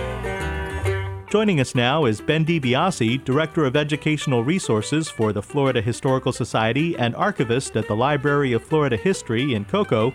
Joining 1.28 1.60
us 1.60 1.74
now 1.74 2.04
is 2.06 2.20
Ben 2.20 2.44
DiBiase, 2.44 3.24
Director 3.24 3.64
of 3.64 3.76
Educational 3.76 4.44
Resources 4.44 5.10
for 5.10 5.32
the 5.32 5.42
Florida 5.42 5.80
Historical 5.80 6.32
Society 6.32 6.96
and 6.96 7.14
archivist 7.16 7.76
at 7.76 7.88
the 7.88 7.96
Library 7.96 8.52
of 8.52 8.62
Florida 8.62 8.96
History 8.96 9.54
in 9.54 9.64
Cocoa. 9.64 10.14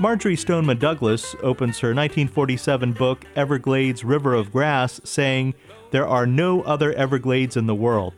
Marjory 0.00 0.36
Stoneman 0.36 0.78
Douglas 0.78 1.34
opens 1.42 1.80
her 1.80 1.88
1947 1.88 2.92
book, 2.92 3.24
Everglades 3.34 4.04
River 4.04 4.32
of 4.32 4.52
Grass, 4.52 5.00
saying, 5.02 5.54
there 5.90 6.06
are 6.06 6.24
no 6.24 6.62
other 6.62 6.92
Everglades 6.92 7.56
in 7.56 7.66
the 7.66 7.74
world. 7.74 8.14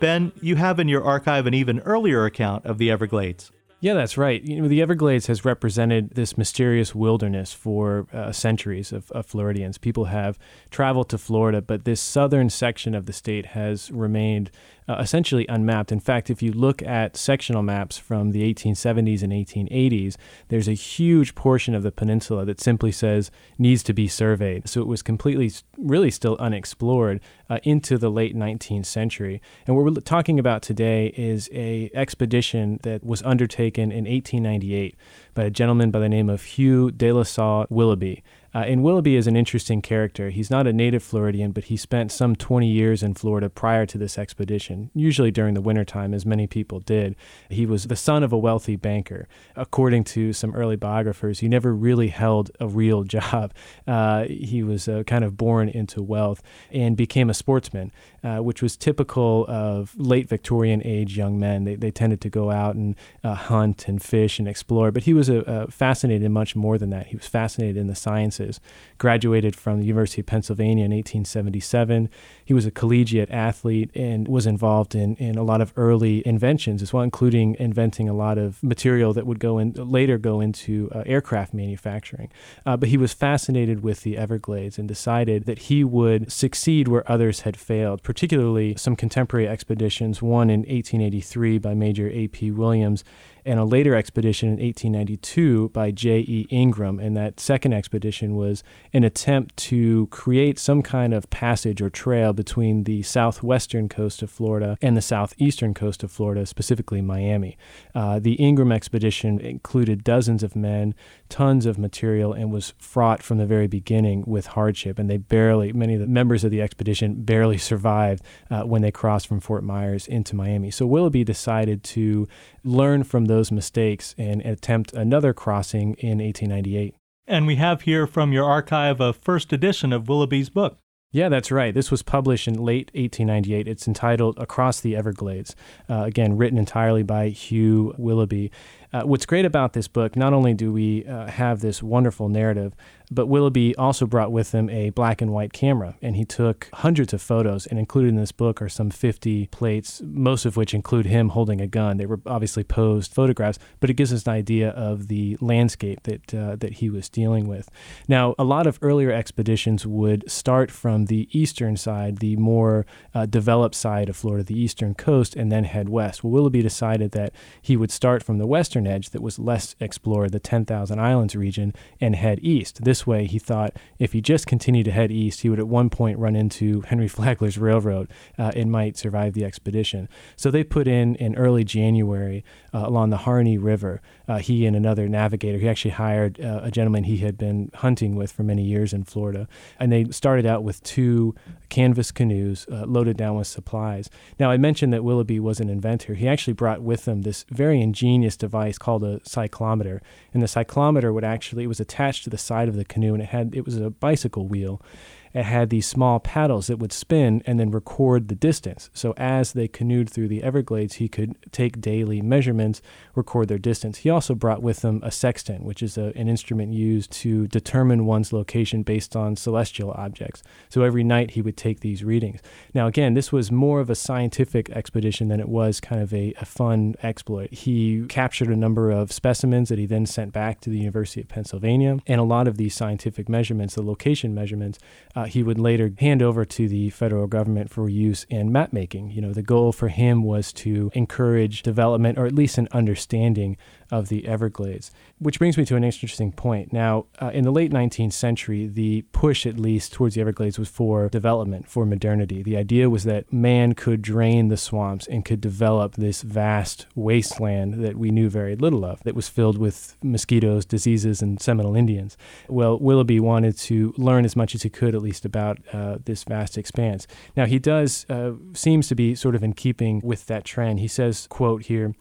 Ben, 0.00 0.32
you 0.40 0.56
have 0.56 0.80
in 0.80 0.88
your 0.88 1.04
archive 1.04 1.46
an 1.46 1.54
even 1.54 1.78
earlier 1.80 2.24
account 2.24 2.66
of 2.66 2.78
the 2.78 2.90
Everglades. 2.90 3.52
Yeah, 3.78 3.94
that's 3.94 4.18
right. 4.18 4.42
You 4.42 4.60
know, 4.60 4.68
the 4.68 4.82
Everglades 4.82 5.28
has 5.28 5.44
represented 5.44 6.10
this 6.10 6.36
mysterious 6.36 6.94
wilderness 6.96 7.52
for 7.52 8.08
uh, 8.12 8.32
centuries 8.32 8.92
of, 8.92 9.10
of, 9.12 9.24
Floridians. 9.24 9.78
People 9.78 10.06
have 10.06 10.38
traveled 10.70 11.08
to 11.10 11.18
Florida, 11.18 11.62
but 11.62 11.86
this 11.86 12.00
southern 12.00 12.50
section 12.50 12.94
of 12.94 13.06
the 13.06 13.12
state 13.12 13.46
has 13.46 13.90
remained 13.90 14.50
uh, 14.88 14.96
essentially 14.98 15.46
unmapped. 15.48 15.92
In 15.92 16.00
fact, 16.00 16.30
if 16.30 16.42
you 16.42 16.52
look 16.52 16.82
at 16.82 17.16
sectional 17.16 17.62
maps 17.62 17.98
from 17.98 18.32
the 18.32 18.42
1870s 18.52 19.22
and 19.22 19.32
1880s, 19.32 20.16
there's 20.48 20.68
a 20.68 20.72
huge 20.72 21.34
portion 21.34 21.74
of 21.74 21.82
the 21.82 21.92
peninsula 21.92 22.44
that 22.44 22.60
simply 22.60 22.92
says 22.92 23.30
needs 23.58 23.82
to 23.84 23.92
be 23.92 24.08
surveyed. 24.08 24.68
So 24.68 24.80
it 24.80 24.86
was 24.86 25.02
completely, 25.02 25.50
really 25.78 26.10
still 26.10 26.36
unexplored 26.38 27.20
uh, 27.48 27.58
into 27.62 27.98
the 27.98 28.10
late 28.10 28.36
19th 28.36 28.86
century. 28.86 29.40
And 29.66 29.76
what 29.76 29.84
we're 29.84 30.00
talking 30.00 30.38
about 30.38 30.62
today 30.62 31.12
is 31.16 31.48
a 31.52 31.90
expedition 31.94 32.80
that 32.82 33.04
was 33.04 33.22
undertaken 33.22 33.92
in 33.92 34.04
1898 34.04 34.96
by 35.34 35.44
a 35.44 35.50
gentleman 35.50 35.90
by 35.90 35.98
the 35.98 36.08
name 36.08 36.28
of 36.28 36.42
Hugh 36.42 36.90
de 36.90 37.08
Laussat 37.10 37.66
Willoughby. 37.70 38.22
Uh, 38.52 38.58
and 38.58 38.82
Willoughby 38.82 39.16
is 39.16 39.26
an 39.26 39.36
interesting 39.36 39.80
character. 39.80 40.30
He's 40.30 40.50
not 40.50 40.66
a 40.66 40.72
native 40.72 41.02
Floridian, 41.02 41.52
but 41.52 41.64
he 41.64 41.76
spent 41.76 42.10
some 42.10 42.34
20 42.34 42.66
years 42.66 43.02
in 43.02 43.14
Florida 43.14 43.48
prior 43.48 43.86
to 43.86 43.96
this 43.96 44.18
expedition, 44.18 44.90
usually 44.94 45.30
during 45.30 45.54
the 45.54 45.60
wintertime, 45.60 46.12
as 46.12 46.26
many 46.26 46.46
people 46.46 46.80
did. 46.80 47.14
He 47.48 47.64
was 47.64 47.84
the 47.84 47.96
son 47.96 48.22
of 48.22 48.32
a 48.32 48.38
wealthy 48.38 48.76
banker. 48.76 49.28
According 49.54 50.04
to 50.04 50.32
some 50.32 50.54
early 50.54 50.76
biographers, 50.76 51.40
he 51.40 51.48
never 51.48 51.74
really 51.74 52.08
held 52.08 52.50
a 52.58 52.66
real 52.66 53.04
job. 53.10 53.52
Uh, 53.86 54.24
he 54.24 54.62
was 54.62 54.88
uh, 54.88 55.04
kind 55.06 55.24
of 55.24 55.36
born 55.36 55.68
into 55.68 56.02
wealth 56.02 56.42
and 56.72 56.96
became 56.96 57.30
a 57.30 57.34
sportsman, 57.34 57.92
uh, 58.24 58.38
which 58.38 58.62
was 58.62 58.76
typical 58.76 59.46
of 59.48 59.94
late 59.96 60.28
Victorian 60.28 60.82
age 60.84 61.16
young 61.16 61.38
men. 61.38 61.64
They, 61.64 61.76
they 61.76 61.90
tended 61.92 62.20
to 62.22 62.30
go 62.30 62.50
out 62.50 62.74
and 62.74 62.96
uh, 63.22 63.34
hunt 63.34 63.86
and 63.86 64.02
fish 64.02 64.38
and 64.38 64.48
explore, 64.48 64.90
but 64.90 65.04
he 65.04 65.14
was 65.14 65.30
fascinated 65.70 66.24
in 66.24 66.32
much 66.32 66.56
more 66.56 66.78
than 66.78 66.90
that. 66.90 67.08
He 67.08 67.16
was 67.16 67.26
fascinated 67.26 67.76
in 67.76 67.86
the 67.86 67.94
sciences 67.94 68.39
sciences. 68.40 68.60
Graduated 68.98 69.56
from 69.56 69.80
the 69.80 69.86
University 69.86 70.20
of 70.20 70.26
Pennsylvania 70.26 70.84
in 70.84 70.90
1877. 70.90 72.10
He 72.44 72.52
was 72.52 72.66
a 72.66 72.70
collegiate 72.70 73.30
athlete 73.30 73.90
and 73.94 74.28
was 74.28 74.46
involved 74.46 74.94
in, 74.94 75.16
in 75.16 75.38
a 75.38 75.42
lot 75.42 75.60
of 75.60 75.72
early 75.76 76.26
inventions 76.26 76.82
as 76.82 76.92
well, 76.92 77.02
including 77.02 77.56
inventing 77.58 78.08
a 78.08 78.12
lot 78.12 78.36
of 78.36 78.62
material 78.62 79.14
that 79.14 79.26
would 79.26 79.40
go 79.40 79.58
in 79.58 79.72
later 79.72 80.18
go 80.18 80.40
into 80.40 80.90
uh, 80.94 81.02
aircraft 81.06 81.54
manufacturing. 81.54 82.30
Uh, 82.66 82.76
but 82.76 82.90
he 82.90 82.98
was 82.98 83.14
fascinated 83.14 83.82
with 83.82 84.02
the 84.02 84.18
Everglades 84.18 84.78
and 84.78 84.86
decided 84.86 85.46
that 85.46 85.60
he 85.60 85.82
would 85.82 86.30
succeed 86.30 86.88
where 86.88 87.10
others 87.10 87.40
had 87.40 87.56
failed, 87.56 88.02
particularly 88.02 88.74
some 88.76 88.96
contemporary 88.96 89.48
expeditions, 89.48 90.20
one 90.20 90.50
in 90.50 90.60
1883 90.60 91.58
by 91.58 91.72
Major 91.72 92.10
A.P. 92.10 92.50
Williams 92.50 93.02
and 93.44 93.58
a 93.58 93.64
later 93.64 93.94
expedition 93.94 94.48
in 94.48 94.54
1892 94.54 95.70
by 95.70 95.90
J.E. 95.90 96.46
Ingraham. 96.50 96.98
And 96.98 97.16
that 97.16 97.40
second 97.40 97.72
expedition 97.72 98.29
was 98.34 98.62
an 98.92 99.04
attempt 99.04 99.56
to 99.56 100.06
create 100.08 100.58
some 100.58 100.82
kind 100.82 101.14
of 101.14 101.28
passage 101.30 101.80
or 101.80 101.90
trail 101.90 102.32
between 102.32 102.84
the 102.84 103.02
southwestern 103.02 103.88
coast 103.88 104.22
of 104.22 104.30
Florida 104.30 104.76
and 104.80 104.96
the 104.96 105.02
southeastern 105.02 105.74
coast 105.74 106.02
of 106.02 106.10
Florida, 106.10 106.46
specifically 106.46 107.00
Miami. 107.00 107.56
Uh, 107.94 108.18
the 108.18 108.34
Ingraham 108.34 108.72
expedition 108.72 109.40
included 109.40 110.04
dozens 110.04 110.42
of 110.42 110.56
men, 110.56 110.94
tons 111.28 111.66
of 111.66 111.78
material, 111.78 112.32
and 112.32 112.52
was 112.52 112.74
fraught 112.78 113.22
from 113.22 113.38
the 113.38 113.46
very 113.46 113.66
beginning 113.66 114.24
with 114.26 114.46
hardship. 114.46 114.98
And 114.98 115.08
they 115.08 115.16
barely, 115.16 115.72
many 115.72 115.94
of 115.94 116.00
the 116.00 116.06
members 116.06 116.44
of 116.44 116.50
the 116.50 116.62
expedition 116.62 117.22
barely 117.22 117.58
survived 117.58 118.22
uh, 118.50 118.62
when 118.62 118.82
they 118.82 118.90
crossed 118.90 119.26
from 119.26 119.40
Fort 119.40 119.64
Myers 119.64 120.06
into 120.06 120.34
Miami. 120.36 120.70
So 120.70 120.86
Willoughby 120.86 121.24
decided 121.24 121.82
to 121.84 122.28
learn 122.64 123.04
from 123.04 123.26
those 123.26 123.50
mistakes 123.50 124.14
and 124.18 124.40
attempt 124.42 124.92
another 124.92 125.32
crossing 125.32 125.94
in 125.94 126.18
1898. 126.18 126.94
And 127.30 127.46
we 127.46 127.54
have 127.56 127.82
here 127.82 128.08
from 128.08 128.32
your 128.32 128.44
archive 128.44 129.00
a 129.00 129.12
first 129.12 129.52
edition 129.52 129.92
of 129.92 130.08
Willoughby's 130.08 130.50
book. 130.50 130.78
Yeah, 131.12 131.28
that's 131.28 131.52
right. 131.52 131.72
This 131.72 131.88
was 131.88 132.02
published 132.02 132.48
in 132.48 132.54
late 132.54 132.90
1898. 132.92 133.68
It's 133.68 133.86
entitled 133.86 134.36
Across 134.36 134.80
the 134.80 134.96
Everglades, 134.96 135.54
uh, 135.88 136.02
again, 136.02 136.36
written 136.36 136.58
entirely 136.58 137.04
by 137.04 137.28
Hugh 137.28 137.94
Willoughby. 137.98 138.50
Uh, 138.92 139.02
what's 139.02 139.26
great 139.26 139.44
about 139.44 139.74
this 139.74 139.86
book, 139.86 140.16
not 140.16 140.32
only 140.32 140.54
do 140.54 140.72
we 140.72 141.04
uh, 141.06 141.28
have 141.28 141.60
this 141.60 141.84
wonderful 141.84 142.28
narrative, 142.28 142.74
but 143.10 143.26
Willoughby 143.26 143.74
also 143.76 144.06
brought 144.06 144.30
with 144.32 144.52
him 144.52 144.70
a 144.70 144.90
black 144.90 145.20
and 145.20 145.32
white 145.32 145.52
camera, 145.52 145.96
and 146.00 146.16
he 146.16 146.24
took 146.24 146.68
hundreds 146.74 147.12
of 147.12 147.20
photos. 147.20 147.66
And 147.66 147.78
included 147.78 148.08
in 148.08 148.16
this 148.16 148.32
book 148.32 148.62
are 148.62 148.68
some 148.68 148.90
50 148.90 149.46
plates, 149.48 150.00
most 150.04 150.44
of 150.44 150.56
which 150.56 150.74
include 150.74 151.06
him 151.06 151.30
holding 151.30 151.60
a 151.60 151.66
gun. 151.66 151.96
They 151.96 152.06
were 152.06 152.20
obviously 152.26 152.62
posed 152.64 153.12
photographs, 153.12 153.58
but 153.80 153.90
it 153.90 153.94
gives 153.94 154.12
us 154.12 154.26
an 154.26 154.32
idea 154.32 154.70
of 154.70 155.08
the 155.08 155.36
landscape 155.40 156.04
that 156.04 156.34
uh, 156.34 156.56
that 156.56 156.74
he 156.74 156.90
was 156.90 157.08
dealing 157.08 157.48
with. 157.48 157.68
Now, 158.06 158.34
a 158.38 158.44
lot 158.44 158.66
of 158.66 158.78
earlier 158.82 159.10
expeditions 159.10 159.86
would 159.86 160.30
start 160.30 160.70
from 160.70 161.06
the 161.06 161.28
eastern 161.32 161.76
side, 161.76 162.18
the 162.18 162.36
more 162.36 162.86
uh, 163.14 163.26
developed 163.26 163.74
side 163.74 164.08
of 164.08 164.16
Florida, 164.16 164.44
the 164.44 164.58
eastern 164.58 164.94
coast, 164.94 165.34
and 165.34 165.50
then 165.50 165.64
head 165.64 165.88
west. 165.88 166.22
Well, 166.22 166.32
Willoughby 166.32 166.62
decided 166.62 167.10
that 167.12 167.32
he 167.60 167.76
would 167.76 167.90
start 167.90 168.22
from 168.22 168.38
the 168.38 168.46
western 168.46 168.86
edge 168.86 169.10
that 169.10 169.22
was 169.22 169.38
less 169.38 169.74
explored, 169.80 170.32
the 170.32 170.40
10,000 170.40 170.98
Islands 170.98 171.34
region, 171.34 171.74
and 172.00 172.14
head 172.14 172.38
east. 172.42 172.84
This 172.84 172.99
this 173.00 173.06
way, 173.06 173.24
he 173.24 173.38
thought 173.38 173.74
if 173.98 174.12
he 174.12 174.20
just 174.20 174.46
continued 174.46 174.84
to 174.84 174.90
head 174.90 175.10
east, 175.10 175.40
he 175.40 175.48
would 175.48 175.58
at 175.58 175.66
one 175.66 175.88
point 175.88 176.18
run 176.18 176.36
into 176.36 176.82
Henry 176.82 177.08
Flagler's 177.16 177.56
railroad 177.56 178.10
uh, 178.38 178.52
and 178.54 178.70
might 178.70 178.98
survive 178.98 179.32
the 179.32 179.44
expedition. 179.44 180.06
So 180.36 180.50
they 180.50 180.62
put 180.62 180.86
in 180.86 181.14
in 181.14 181.34
early 181.36 181.64
January 181.64 182.44
uh, 182.74 182.82
along 182.84 183.08
the 183.08 183.18
Harney 183.18 183.56
River. 183.56 184.02
Uh, 184.28 184.38
he 184.38 184.66
and 184.66 184.76
another 184.76 185.08
navigator. 185.08 185.56
He 185.56 185.68
actually 185.68 185.92
hired 185.92 186.40
uh, 186.40 186.60
a 186.62 186.70
gentleman 186.70 187.04
he 187.04 187.18
had 187.18 187.38
been 187.38 187.70
hunting 187.74 188.16
with 188.16 188.30
for 188.32 188.42
many 188.42 188.64
years 188.64 188.92
in 188.92 189.04
Florida, 189.04 189.48
and 189.78 189.90
they 189.90 190.04
started 190.10 190.44
out 190.44 190.62
with 190.62 190.82
two 190.82 191.34
canvas 191.70 192.10
canoes 192.10 192.66
uh, 192.70 192.84
loaded 192.86 193.16
down 193.16 193.36
with 193.36 193.46
supplies. 193.46 194.10
Now, 194.38 194.50
I 194.50 194.58
mentioned 194.58 194.92
that 194.92 195.04
Willoughby 195.04 195.40
was 195.40 195.60
an 195.60 195.70
inventor. 195.70 196.14
He 196.14 196.28
actually 196.28 196.52
brought 196.52 196.82
with 196.82 197.06
him 197.08 197.22
this 197.22 197.46
very 197.48 197.80
ingenious 197.80 198.36
device 198.36 198.76
called 198.76 199.02
a 199.04 199.20
cyclometer, 199.20 200.00
and 200.34 200.42
the 200.42 200.46
cyclometer 200.46 201.14
would 201.14 201.24
actually 201.24 201.64
it 201.64 201.68
was 201.68 201.80
attached 201.80 202.24
to 202.24 202.30
the 202.30 202.38
side 202.38 202.68
of 202.68 202.76
the 202.76 202.84
canoe, 202.84 203.14
and 203.14 203.22
it 203.22 203.30
had 203.30 203.54
it 203.54 203.64
was 203.64 203.76
a 203.76 203.90
bicycle 203.90 204.46
wheel, 204.46 204.82
it 205.32 205.44
had 205.44 205.70
these 205.70 205.86
small 205.86 206.18
paddles 206.20 206.66
that 206.66 206.78
would 206.78 206.92
spin 206.92 207.42
and 207.46 207.58
then 207.58 207.70
record 207.70 208.28
the 208.28 208.34
distance. 208.34 208.90
So 208.92 209.14
as 209.16 209.52
they 209.52 209.68
canoed 209.68 210.10
through 210.10 210.28
the 210.28 210.42
Everglades, 210.42 210.94
he 210.94 211.08
could 211.08 211.36
take 211.52 211.80
daily 211.80 212.20
measurements, 212.20 212.82
record 213.14 213.48
their 213.48 213.58
distance. 213.58 213.98
He 213.98 214.10
also 214.10 214.34
brought 214.34 214.62
with 214.62 214.84
him 214.84 215.00
a 215.04 215.10
sextant, 215.10 215.64
which 215.64 215.82
is 215.82 215.96
a, 215.96 216.12
an 216.16 216.28
instrument 216.28 216.72
used 216.72 217.10
to 217.12 217.46
determine 217.48 218.06
one's 218.06 218.32
location 218.32 218.82
based 218.82 219.14
on 219.14 219.36
celestial 219.36 219.92
objects. 219.92 220.42
So 220.68 220.82
every 220.82 221.04
night 221.04 221.32
he 221.32 221.42
would 221.42 221.56
take 221.56 221.80
these 221.80 222.02
readings. 222.02 222.40
Now, 222.74 222.86
again, 222.86 223.14
this 223.14 223.32
was 223.32 223.52
more 223.52 223.80
of 223.80 223.90
a 223.90 223.94
scientific 223.94 224.70
expedition 224.70 225.28
than 225.28 225.40
it 225.40 225.48
was 225.48 225.80
kind 225.80 226.02
of 226.02 226.12
a, 226.12 226.34
a 226.40 226.44
fun 226.44 226.94
exploit. 227.02 227.52
He 227.52 228.04
captured 228.08 228.48
a 228.48 228.56
number 228.56 228.90
of 228.90 229.12
specimens 229.12 229.68
that 229.68 229.78
he 229.78 229.86
then 229.86 230.06
sent 230.06 230.32
back 230.32 230.60
to 230.62 230.70
the 230.70 230.78
University 230.78 231.20
of 231.20 231.28
Pennsylvania, 231.28 231.98
and 232.06 232.20
a 232.20 232.24
lot 232.24 232.48
of 232.48 232.56
these 232.56 232.74
scientific 232.74 233.28
measurements, 233.28 233.74
the 233.74 233.82
location 233.82 234.34
measurements, 234.34 234.78
uh, 235.14 235.19
Uh, 235.20 235.24
he 235.24 235.42
would 235.42 235.58
later 235.58 235.92
hand 235.98 236.22
over 236.22 236.46
to 236.46 236.66
the 236.66 236.88
federal 236.88 237.26
government 237.26 237.68
for 237.68 237.90
use 237.90 238.24
in 238.30 238.50
map 238.50 238.72
making. 238.72 239.10
You 239.10 239.20
know, 239.20 239.34
the 239.34 239.42
goal 239.42 239.70
for 239.70 239.88
him 239.88 240.22
was 240.22 240.50
to 240.54 240.90
encourage 240.94 241.62
development 241.62 242.18
or 242.18 242.24
at 242.24 242.34
least 242.34 242.56
an 242.56 242.68
understanding 242.72 243.58
of 243.90 244.08
the 244.08 244.26
Everglades. 244.26 244.90
Which 245.18 245.38
brings 245.38 245.58
me 245.58 245.64
to 245.66 245.76
an 245.76 245.84
interesting 245.84 246.32
point. 246.32 246.72
Now, 246.72 247.06
uh, 247.20 247.30
in 247.32 247.44
the 247.44 247.50
late 247.50 247.70
19th 247.70 248.12
century, 248.12 248.66
the 248.66 249.02
push, 249.12 249.46
at 249.46 249.58
least, 249.58 249.92
towards 249.92 250.14
the 250.14 250.20
Everglades 250.20 250.58
was 250.58 250.68
for 250.68 251.08
development, 251.08 251.68
for 251.68 251.84
modernity. 251.84 252.42
The 252.42 252.56
idea 252.56 252.88
was 252.88 253.04
that 253.04 253.32
man 253.32 253.74
could 253.74 254.02
drain 254.02 254.48
the 254.48 254.56
swamps 254.56 255.06
and 255.06 255.24
could 255.24 255.40
develop 255.40 255.94
this 255.94 256.22
vast 256.22 256.86
wasteland 256.94 257.84
that 257.84 257.96
we 257.96 258.10
knew 258.10 258.28
very 258.28 258.56
little 258.56 258.84
of, 258.84 259.02
that 259.02 259.14
was 259.14 259.28
filled 259.28 259.58
with 259.58 259.96
mosquitoes, 260.02 260.64
diseases, 260.64 261.20
and 261.20 261.40
Seminole 261.40 261.76
Indians. 261.76 262.16
Well, 262.48 262.78
Willoughby 262.78 263.20
wanted 263.20 263.56
to 263.58 263.94
learn 263.96 264.24
as 264.24 264.36
much 264.36 264.54
as 264.54 264.62
he 264.62 264.70
could, 264.70 264.94
at 264.94 265.02
least, 265.02 265.24
about 265.24 265.58
uh, 265.72 265.98
this 266.04 266.24
vast 266.24 266.56
expanse. 266.56 267.06
Now, 267.36 267.46
he 267.46 267.58
does, 267.58 268.06
uh, 268.08 268.32
seems 268.52 268.88
to 268.88 268.94
be 268.94 269.14
sort 269.14 269.34
of 269.34 269.42
in 269.42 269.52
keeping 269.52 270.00
with 270.02 270.26
that 270.26 270.44
trend. 270.44 270.80
He 270.80 270.88
says, 270.88 271.26
quote 271.28 271.64
here, 271.64 271.94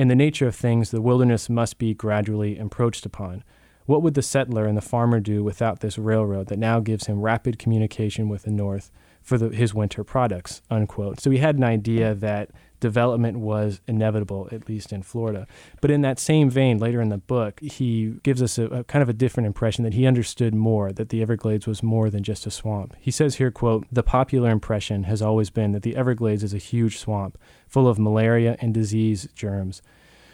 in 0.00 0.08
the 0.08 0.16
nature 0.16 0.46
of 0.46 0.56
things, 0.56 0.92
the 0.92 1.02
wilderness 1.02 1.50
must 1.50 1.76
be 1.76 1.92
gradually 1.92 2.58
encroached 2.58 3.04
upon. 3.04 3.44
What 3.84 4.02
would 4.02 4.14
the 4.14 4.22
settler 4.22 4.64
and 4.64 4.74
the 4.74 4.80
farmer 4.80 5.20
do 5.20 5.44
without 5.44 5.80
this 5.80 5.98
railroad 5.98 6.46
that 6.46 6.58
now 6.58 6.80
gives 6.80 7.04
him 7.04 7.20
rapid 7.20 7.58
communication 7.58 8.30
with 8.30 8.44
the 8.44 8.50
North 8.50 8.90
for 9.20 9.36
the, 9.36 9.50
his 9.50 9.74
winter 9.74 10.02
products? 10.02 10.62
Unquote. 10.70 11.20
So 11.20 11.30
he 11.30 11.36
had 11.36 11.56
an 11.56 11.64
idea 11.64 12.14
that 12.14 12.48
development 12.80 13.38
was 13.38 13.80
inevitable, 13.86 14.48
at 14.50 14.68
least 14.68 14.92
in 14.92 15.02
Florida. 15.02 15.46
But 15.80 15.90
in 15.90 16.00
that 16.00 16.18
same 16.18 16.50
vein, 16.50 16.78
later 16.78 17.00
in 17.00 17.10
the 17.10 17.18
book, 17.18 17.60
he 17.60 18.14
gives 18.22 18.42
us 18.42 18.58
a, 18.58 18.64
a, 18.64 18.84
kind 18.84 19.02
of 19.02 19.08
a 19.08 19.14
different 19.14 19.46
impression 19.46 19.84
that 19.84 19.94
he 19.94 20.06
understood 20.06 20.54
more, 20.54 20.92
that 20.92 21.10
the 21.10 21.22
Everglades 21.22 21.66
was 21.66 21.82
more 21.82 22.10
than 22.10 22.22
just 22.22 22.46
a 22.46 22.50
swamp. 22.50 22.96
He 22.98 23.10
says 23.10 23.36
here, 23.36 23.50
quote, 23.50 23.86
the 23.92 24.02
popular 24.02 24.50
impression 24.50 25.04
has 25.04 25.22
always 25.22 25.50
been 25.50 25.72
that 25.72 25.82
the 25.82 25.96
Everglades 25.96 26.42
is 26.42 26.54
a 26.54 26.58
huge 26.58 26.98
swamp 26.98 27.38
full 27.68 27.86
of 27.86 27.98
malaria 27.98 28.56
and 28.60 28.74
disease 28.74 29.28
germs. 29.34 29.82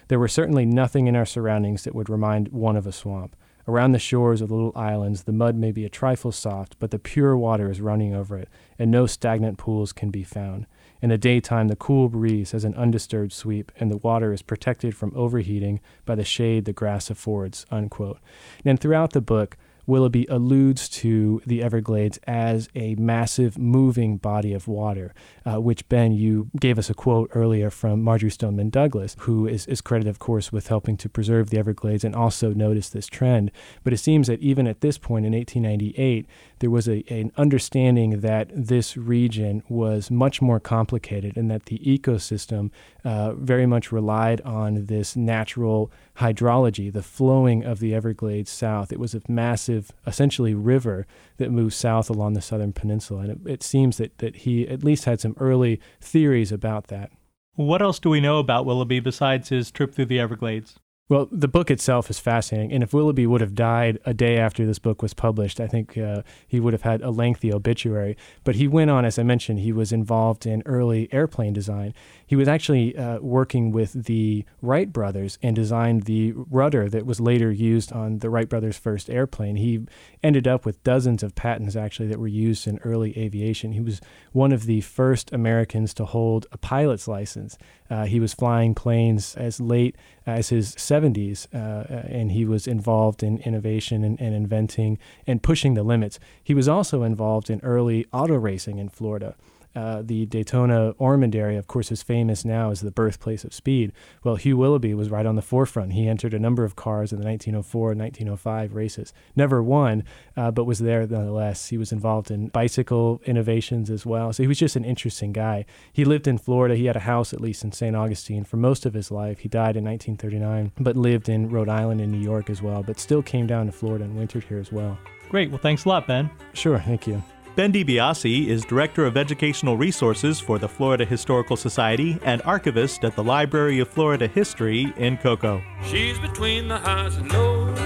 There 0.09 0.19
were 0.19 0.29
certainly 0.29 0.65
nothing 0.65 1.07
in 1.09 1.17
our 1.17 1.27
surroundings 1.27 1.83
that 1.85 1.95
would 1.95 2.09
remind 2.09 2.49
one 2.49 2.77
of 2.77 2.87
a 2.87 2.93
swamp. 2.93 3.37
Around 3.69 3.93
the 3.93 3.99
shores 3.99 4.41
of 4.41 4.49
the 4.49 4.55
little 4.55 4.73
islands, 4.77 5.25
the 5.25 5.33
mud 5.33 5.57
may 5.57 5.73
be 5.73 5.85
a 5.85 5.89
trifle 5.89 6.31
soft, 6.31 6.77
but 6.79 6.93
the 6.93 7.01
pure 7.01 7.37
water 7.37 7.69
is 7.69 7.81
running 7.81 8.15
over 8.15 8.39
it, 8.39 8.49
and 8.79 8.91
no 8.91 9.07
stagnant 9.07 9.59
pools 9.59 9.93
can 9.93 10.11
be 10.11 10.23
found. 10.23 10.67
In 11.07 11.11
the 11.11 11.19
daytime, 11.19 11.69
the 11.69 11.77
cool 11.77 12.09
breeze 12.09 12.51
has 12.51 12.65
an 12.65 12.75
undisturbed 12.75 13.33
sweep, 13.33 13.71
and 13.79 13.93
the 13.93 13.97
water 13.99 14.33
is 14.33 14.43
protected 14.43 14.97
from 14.97 15.13
overheating 15.15 15.79
by 16.05 16.17
the 16.17 16.25
shade 16.25 16.65
the 16.65 16.73
grass 16.73 17.11
affords. 17.11 17.65
Unquote. 17.71 18.19
And 18.65 18.81
throughout 18.81 19.13
the 19.13 19.21
book, 19.21 19.57
Willoughby 19.87 20.27
alludes 20.29 20.89
to 20.89 21.41
the 21.47 21.63
Everglades 21.63 22.19
as 22.27 22.69
a 22.75 22.95
massive 22.97 23.57
moving 23.57 24.17
body 24.17 24.53
of 24.53 24.67
water, 24.67 25.15
uh, 25.45 25.61
which, 25.61 25.89
Ben, 25.89 26.13
you 26.13 26.51
gave 26.59 26.79
us 26.79 26.91
a 26.91 26.95
quote 26.95 27.31
earlier 27.35 27.71
from 27.71 28.03
Marjory 28.03 28.31
Stoneman 28.31 28.71
Douglas, 28.71 29.17
who 29.21 29.47
is, 29.47 29.67
is 29.67 29.81
credited, 29.81 30.11
of 30.11 30.19
course, 30.19 30.51
with 30.53 30.69
helping 30.69 30.97
to 30.97 31.09
preserve 31.09 31.51
the 31.51 31.59
Everglades 31.59 32.05
and 32.05 32.15
also 32.15 32.53
noticed 32.53 32.93
this 32.93 33.07
trend. 33.07 33.51
But 33.85 33.93
it 33.93 33.99
seems 33.99 34.27
that 34.27 34.41
even 34.41 34.67
at 34.67 34.81
this 34.81 34.99
point 34.99 35.27
in 35.27 35.33
1898, 35.33 36.27
there 36.59 36.71
was 36.71 36.89
a, 36.89 37.05
an 37.09 37.33
understanding 37.37 38.21
that 38.21 38.51
this 38.53 38.97
region 38.97 39.63
was 39.69 40.11
much 40.11 40.41
more 40.41 40.59
complicated 40.59 41.37
and 41.37 41.51
that 41.51 41.67
the 41.67 41.79
ecosystem 41.79 42.71
uh, 43.05 43.35
very 43.35 43.67
much 43.67 43.93
relied 43.93 44.41
on 44.41 44.87
this 44.87 45.15
natural 45.15 45.91
hydrology, 46.19 46.93
the 46.93 47.03
flowing 47.03 47.65
of 47.65 47.79
the 47.79 47.95
Everglades 47.95 48.51
south. 48.51 48.91
It 48.91 48.99
was 48.99 49.15
a 49.15 49.21
massive, 49.29 49.76
essentially, 50.07 50.55
river 50.55 51.07
that 51.39 51.51
moves 51.51 51.77
south 51.77 52.11
along 52.11 52.35
the 52.35 52.41
southern 52.41 52.73
peninsula. 52.73 53.23
And 53.23 53.31
it, 53.31 53.51
it 53.51 53.63
seems 53.63 53.97
that, 53.99 54.19
that 54.19 54.37
he 54.37 54.67
at 54.69 54.85
least 54.85 55.05
had 55.05 55.21
some 55.21 55.37
early 55.39 55.81
theories 56.01 56.53
about 56.53 56.89
that. 56.89 57.11
What 57.55 57.83
else 57.83 57.99
do 57.99 58.11
we 58.11 58.21
know 58.21 58.39
about 58.39 58.67
Willoughby 58.67 59.01
besides 59.01 59.49
his 59.49 59.71
trip 59.71 59.95
through 59.95 60.07
the 60.07 60.21
Everglades? 60.21 60.79
Well, 61.09 61.29
the 61.31 61.47
book 61.47 61.71
itself 61.71 62.11
is 62.11 62.19
fascinating. 62.19 62.73
And 62.73 62.83
if 62.83 62.93
Willoughby 62.93 63.29
would 63.29 63.41
have 63.41 63.55
died 63.55 64.01
a 64.05 64.13
day 64.13 64.39
after 64.39 64.67
this 64.67 64.81
book 64.81 65.03
was 65.03 65.15
published, 65.15 65.61
I 65.61 65.69
think 65.69 65.97
uh, 65.97 66.23
he 66.49 66.59
would 66.59 66.73
have 66.73 66.83
had 66.83 67.01
a 67.01 67.11
lengthy 67.11 67.53
obituary. 67.53 68.17
But 68.43 68.57
he 68.57 68.67
went 68.67 68.91
on, 68.91 69.05
as 69.05 69.17
I 69.17 69.23
mentioned, 69.23 69.61
he 69.61 69.73
was 69.73 69.93
involved 69.93 70.47
in 70.47 70.65
early 70.67 71.09
airplane 71.13 71.53
design. 71.53 71.95
He 72.27 72.35
was 72.35 72.49
actually 72.49 72.97
uh, 72.97 73.21
working 73.21 73.71
with 73.71 73.93
the 74.07 74.45
Wright 74.61 74.93
brothers 74.93 75.39
and 75.45 75.55
designed 75.55 76.03
the 76.03 76.33
rudder 76.33 76.89
that 76.89 77.07
was 77.07 77.21
later 77.21 77.53
used 77.53 77.93
on 77.93 78.19
the 78.19 78.29
Wright 78.29 78.49
brothers' 78.49 78.77
first 78.77 79.09
airplane. 79.09 79.55
He 79.55 79.87
ended 80.25 80.49
up 80.49 80.67
with 80.67 80.83
dozens 80.83 81.23
of 81.23 81.37
patents, 81.37 81.77
actually, 81.77 82.09
that 82.09 82.19
were 82.19 82.27
used 82.27 82.67
in 82.67 82.79
early 82.79 83.17
aviation. 83.17 83.71
He 83.71 83.81
was 83.81 84.01
one 84.33 84.51
of 84.51 84.67
the 84.67 84.81
first 84.81 85.33
Americans 85.33 85.95
to 85.95 86.05
hold 86.05 86.49
a 86.51 86.59
pilot's 86.59 87.07
license. 87.07 87.57
Uh, 87.89 88.07
he 88.07 88.19
was 88.19 88.35
flying 88.35 88.75
planes 88.75 89.37
as 89.37 89.61
late 89.61 89.95
as 90.27 90.49
his 90.49 90.75
70s, 90.75 91.47
uh, 91.55 92.03
and 92.09 92.33
he 92.33 92.45
was 92.45 92.67
involved 92.67 93.23
in 93.23 93.39
innovation 93.39 94.03
and, 94.03 94.21
and, 94.21 94.35
inventing 94.35 94.99
and 95.27 95.43
pushing 95.43 95.75
the 95.75 95.85
limits. 95.85 96.19
He 96.43 96.55
was 96.55 96.69
also 96.69 97.05
involved 97.05 97.49
in 97.49 97.61
early 97.61 98.07
auto 98.13 98.35
racing 98.35 98.79
in 98.79 98.89
Florida. 98.89 99.37
Uh, 99.77 100.01
the 100.03 100.25
Daytona 100.25 100.95
Ormond 100.99 101.37
area, 101.37 101.59
of 101.59 101.67
course, 101.67 101.93
is 101.93 102.03
famous 102.03 102.47
now 102.47 102.71
as 102.71 102.81
the 102.81 102.91
birthplace 102.91 103.45
of 103.45 103.53
speed. 103.53 103.93
Well, 104.25 104.37
Hugh 104.37 104.57
Willoughby 104.57 104.95
was 104.95 105.11
right 105.11 105.27
on 105.27 105.37
the 105.37 105.43
forefront. 105.43 105.93
He 105.93 106.09
entered 106.09 106.33
a 106.33 106.39
number 106.39 106.65
of 106.65 106.77
cars 106.77 107.13
in 107.13 107.19
the 107.19 107.27
1904 107.27 107.93
and 107.93 108.01
1905 108.01 108.75
races. 108.75 109.13
Never 109.37 109.63
won, 109.63 110.03
uh, 110.35 110.51
but 110.51 110.65
was 110.65 110.79
there 110.79 111.07
nonetheless. 111.07 111.69
He 111.69 111.77
was 111.77 111.93
involved 111.93 112.31
in 112.31 112.49
bicycle 112.49 113.21
innovations 113.27 113.91
as 113.91 114.07
well. 114.07 114.33
So 114.33 114.43
he 114.43 114.47
was 114.47 114.59
just 114.59 114.77
an 114.77 114.85
interesting 114.85 115.35
guy. 115.35 115.67
He 115.93 116.07
lived 116.07 116.27
in 116.27 116.39
Florida. 116.39 116.75
He 116.75 116.87
had 116.87 116.97
a 116.97 117.01
house, 117.01 117.35
at 117.35 117.43
least 117.43 117.63
in 117.63 117.73
St. 117.73 117.95
Augustine, 117.95 118.45
for 118.45 118.57
most 118.57 118.87
of 118.87 118.95
his 118.95 119.11
life. 119.11 119.41
He 119.41 119.49
died 119.51 119.77
in 119.77 119.85
1939, 119.85 120.73
but 120.81 120.97
lived 120.97 121.29
in 121.29 121.51
Rhode 121.51 121.69
Island 121.69 122.01
and 122.01 122.11
New 122.11 122.21
York 122.21 122.49
as 122.49 122.63
well, 122.63 122.83
but 122.83 122.99
still 122.99 123.23
came 123.23 123.47
down 123.47 123.67
to 123.67 123.73
Florida 123.73 124.05
and 124.05 124.17
wintered 124.17 124.45
here 124.45 124.59
as 124.59 124.73
well. 124.73 124.97
Great. 125.29 125.51
Well, 125.51 125.59
thanks 125.59 125.85
a 125.85 125.89
lot, 125.91 126.07
Ben. 126.07 126.31
Sure. 126.55 126.79
Thank 126.79 127.07
you. 127.07 127.23
Ben 127.57 127.73
DiBiase 127.73 128.49
is 128.49 128.67
Director 128.67 129.07
of 129.07 129.17
Educational 129.17 129.79
Resources 129.79 130.39
for 130.39 130.59
the 130.59 130.69
Florida 130.69 131.07
Historical 131.07 131.57
Society 131.57 132.19
and 132.23 132.43
archivist 132.43 133.03
at 133.03 133.17
the 133.17 133.25
Library 133.25 133.79
of 133.79 133.89
Florida 133.89 134.27
History 134.29 134.93
in 134.99 135.17
Cocoa. 135.17 135.63
She's 135.83 136.19
between 136.19 136.69
the 136.69 136.77
highs 136.77 137.17
and 137.17 137.33
lows 137.33 137.79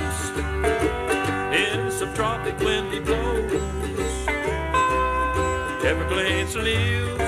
in 1.55 1.87
subtropic 1.87 2.59
windy 2.65 2.99
blows. 2.99 3.53
Everglades 5.85 6.57
lives 6.57 7.21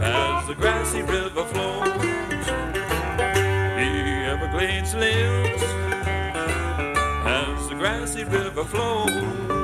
as 0.00 0.46
the 0.46 0.54
grassy 0.54 1.02
river 1.02 1.44
flows. 1.46 2.00
The 3.74 3.88
Everglades 4.28 4.94
lives 4.94 5.64
as 7.26 7.68
the 7.68 7.74
grassy 7.74 8.22
river 8.22 8.62
flows. 8.62 9.55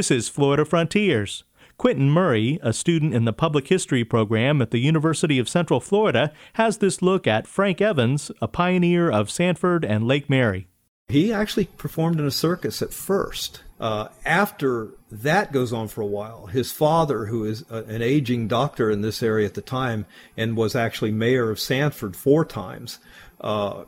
This 0.00 0.10
is 0.10 0.30
Florida 0.30 0.64
Frontiers. 0.64 1.44
Quentin 1.76 2.08
Murray, 2.08 2.58
a 2.62 2.72
student 2.72 3.12
in 3.12 3.26
the 3.26 3.34
public 3.34 3.68
history 3.68 4.02
program 4.02 4.62
at 4.62 4.70
the 4.70 4.78
University 4.78 5.38
of 5.38 5.46
Central 5.46 5.78
Florida, 5.78 6.32
has 6.54 6.78
this 6.78 7.02
look 7.02 7.26
at 7.26 7.46
Frank 7.46 7.82
Evans, 7.82 8.30
a 8.40 8.48
pioneer 8.48 9.10
of 9.10 9.30
Sanford 9.30 9.84
and 9.84 10.08
Lake 10.08 10.30
Mary. 10.30 10.68
He 11.08 11.34
actually 11.34 11.66
performed 11.66 12.18
in 12.18 12.26
a 12.26 12.30
circus 12.30 12.80
at 12.80 12.94
first. 12.94 13.60
Uh, 13.78 14.08
after 14.24 14.88
that 15.10 15.52
goes 15.52 15.70
on 15.70 15.86
for 15.86 16.00
a 16.00 16.06
while, 16.06 16.46
his 16.46 16.72
father, 16.72 17.26
who 17.26 17.44
is 17.44 17.66
a, 17.68 17.84
an 17.84 18.00
aging 18.00 18.48
doctor 18.48 18.90
in 18.90 19.02
this 19.02 19.22
area 19.22 19.44
at 19.44 19.52
the 19.52 19.60
time 19.60 20.06
and 20.34 20.56
was 20.56 20.74
actually 20.74 21.12
mayor 21.12 21.50
of 21.50 21.60
Sanford 21.60 22.16
four 22.16 22.46
times, 22.46 23.00
uh, 23.42 23.84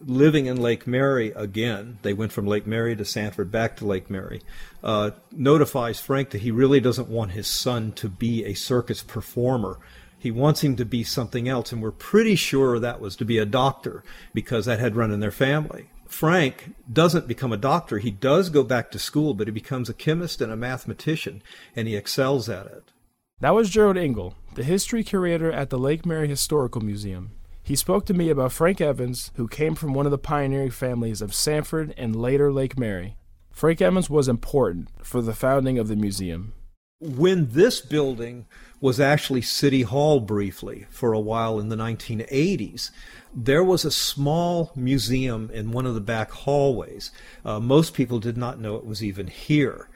living 0.00 0.46
in 0.46 0.60
Lake 0.60 0.86
Mary 0.86 1.32
again, 1.32 1.98
they 2.02 2.12
went 2.12 2.32
from 2.32 2.46
Lake 2.46 2.66
Mary 2.66 2.96
to 2.96 3.04
Sanford 3.04 3.50
back 3.50 3.76
to 3.76 3.86
Lake 3.86 4.10
Mary, 4.10 4.42
uh, 4.82 5.10
notifies 5.32 6.00
Frank 6.00 6.30
that 6.30 6.42
he 6.42 6.50
really 6.50 6.80
doesn't 6.80 7.08
want 7.08 7.32
his 7.32 7.46
son 7.46 7.92
to 7.92 8.08
be 8.08 8.44
a 8.44 8.54
circus 8.54 9.02
performer. 9.02 9.78
He 10.18 10.30
wants 10.30 10.62
him 10.62 10.76
to 10.76 10.84
be 10.84 11.04
something 11.04 11.48
else, 11.48 11.72
and 11.72 11.82
we're 11.82 11.92
pretty 11.92 12.36
sure 12.36 12.78
that 12.78 13.00
was 13.00 13.16
to 13.16 13.24
be 13.24 13.38
a 13.38 13.46
doctor 13.46 14.02
because 14.34 14.66
that 14.66 14.80
had 14.80 14.96
run 14.96 15.12
in 15.12 15.20
their 15.20 15.30
family. 15.30 15.90
Frank 16.08 16.74
doesn't 16.92 17.28
become 17.28 17.52
a 17.52 17.56
doctor. 17.56 17.98
He 17.98 18.10
does 18.10 18.48
go 18.48 18.62
back 18.62 18.90
to 18.90 18.98
school, 18.98 19.34
but 19.34 19.46
he 19.46 19.52
becomes 19.52 19.88
a 19.88 19.94
chemist 19.94 20.40
and 20.40 20.52
a 20.52 20.56
mathematician, 20.56 21.42
and 21.74 21.86
he 21.86 21.96
excels 21.96 22.48
at 22.48 22.66
it. 22.66 22.92
That 23.40 23.54
was 23.54 23.68
Gerald 23.68 23.98
Engel, 23.98 24.34
the 24.54 24.64
history 24.64 25.04
curator 25.04 25.52
at 25.52 25.68
the 25.68 25.78
Lake 25.78 26.06
Mary 26.06 26.26
Historical 26.26 26.80
Museum. 26.80 27.32
He 27.66 27.74
spoke 27.74 28.06
to 28.06 28.14
me 28.14 28.30
about 28.30 28.52
Frank 28.52 28.80
Evans, 28.80 29.32
who 29.34 29.48
came 29.48 29.74
from 29.74 29.92
one 29.92 30.06
of 30.06 30.12
the 30.12 30.18
pioneering 30.18 30.70
families 30.70 31.20
of 31.20 31.34
Sanford 31.34 31.92
and 31.96 32.14
later 32.14 32.52
Lake 32.52 32.78
Mary. 32.78 33.16
Frank 33.50 33.82
Evans 33.82 34.08
was 34.08 34.28
important 34.28 34.88
for 35.02 35.20
the 35.20 35.34
founding 35.34 35.76
of 35.76 35.88
the 35.88 35.96
museum. 35.96 36.52
When 37.00 37.48
this 37.50 37.80
building 37.80 38.46
was 38.80 39.00
actually 39.00 39.42
City 39.42 39.82
Hall 39.82 40.20
briefly 40.20 40.86
for 40.90 41.12
a 41.12 41.18
while 41.18 41.58
in 41.58 41.68
the 41.68 41.74
1980s, 41.74 42.92
there 43.34 43.64
was 43.64 43.84
a 43.84 43.90
small 43.90 44.70
museum 44.76 45.50
in 45.52 45.72
one 45.72 45.86
of 45.86 45.96
the 45.96 46.00
back 46.00 46.30
hallways. 46.30 47.10
Uh, 47.44 47.58
most 47.58 47.94
people 47.94 48.20
did 48.20 48.36
not 48.36 48.60
know 48.60 48.76
it 48.76 48.86
was 48.86 49.02
even 49.02 49.26
here. 49.26 49.88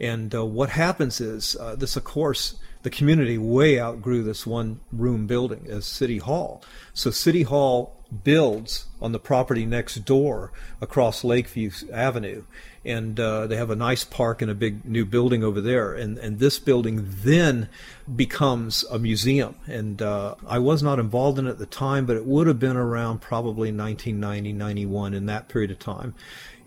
And 0.00 0.34
uh, 0.34 0.46
what 0.46 0.70
happens 0.70 1.20
is, 1.20 1.58
uh, 1.60 1.76
this, 1.76 1.94
of 1.94 2.04
course, 2.04 2.58
the 2.82 2.90
community 2.90 3.38
way 3.38 3.80
outgrew 3.80 4.22
this 4.22 4.46
one 4.46 4.80
room 4.92 5.26
building 5.26 5.66
as 5.68 5.86
City 5.86 6.18
Hall. 6.18 6.62
So 6.94 7.10
City 7.10 7.42
Hall 7.42 7.98
builds 8.24 8.86
on 9.00 9.12
the 9.12 9.18
property 9.18 9.66
next 9.66 9.96
door 10.04 10.50
across 10.80 11.24
Lakeview 11.24 11.70
Avenue. 11.92 12.44
And 12.84 13.20
uh, 13.20 13.46
they 13.46 13.56
have 13.56 13.70
a 13.70 13.76
nice 13.76 14.04
park 14.04 14.40
and 14.40 14.50
a 14.50 14.54
big 14.54 14.84
new 14.84 15.04
building 15.04 15.44
over 15.44 15.60
there. 15.60 15.92
And, 15.92 16.16
and 16.18 16.38
this 16.38 16.58
building 16.58 17.06
then 17.06 17.68
becomes 18.14 18.84
a 18.84 18.98
museum. 18.98 19.56
And 19.66 20.00
uh, 20.00 20.36
I 20.46 20.58
was 20.58 20.82
not 20.82 20.98
involved 20.98 21.38
in 21.38 21.46
it 21.46 21.50
at 21.50 21.58
the 21.58 21.66
time, 21.66 22.06
but 22.06 22.16
it 22.16 22.24
would 22.24 22.46
have 22.46 22.58
been 22.58 22.76
around 22.76 23.20
probably 23.20 23.70
1990, 23.72 24.52
91 24.54 25.12
in 25.12 25.26
that 25.26 25.48
period 25.48 25.70
of 25.70 25.78
time. 25.78 26.14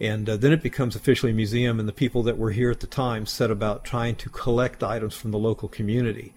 And 0.01 0.27
uh, 0.27 0.35
then 0.35 0.51
it 0.51 0.63
becomes 0.63 0.95
officially 0.95 1.31
a 1.31 1.35
museum, 1.35 1.79
and 1.79 1.87
the 1.87 1.93
people 1.93 2.23
that 2.23 2.37
were 2.37 2.49
here 2.49 2.71
at 2.71 2.79
the 2.79 2.87
time 2.87 3.27
set 3.27 3.51
about 3.51 3.85
trying 3.85 4.15
to 4.15 4.29
collect 4.29 4.83
items 4.83 5.15
from 5.15 5.29
the 5.29 5.37
local 5.37 5.69
community. 5.69 6.33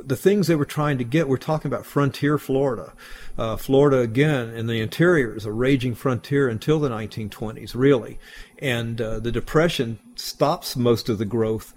The 0.00 0.16
things 0.16 0.46
they 0.46 0.54
were 0.54 0.64
trying 0.64 0.98
to 0.98 1.04
get, 1.04 1.28
we're 1.28 1.36
talking 1.36 1.68
about 1.68 1.86
frontier 1.86 2.38
Florida. 2.38 2.92
Uh, 3.36 3.56
Florida, 3.56 3.98
again, 3.98 4.50
in 4.50 4.68
the 4.68 4.80
interior 4.80 5.36
is 5.36 5.44
a 5.44 5.50
raging 5.50 5.96
frontier 5.96 6.48
until 6.48 6.78
the 6.78 6.88
1920s, 6.88 7.74
really. 7.74 8.20
And 8.60 9.00
uh, 9.00 9.18
the 9.18 9.32
Depression 9.32 9.98
stops 10.14 10.76
most 10.76 11.08
of 11.08 11.18
the 11.18 11.24
growth 11.24 11.74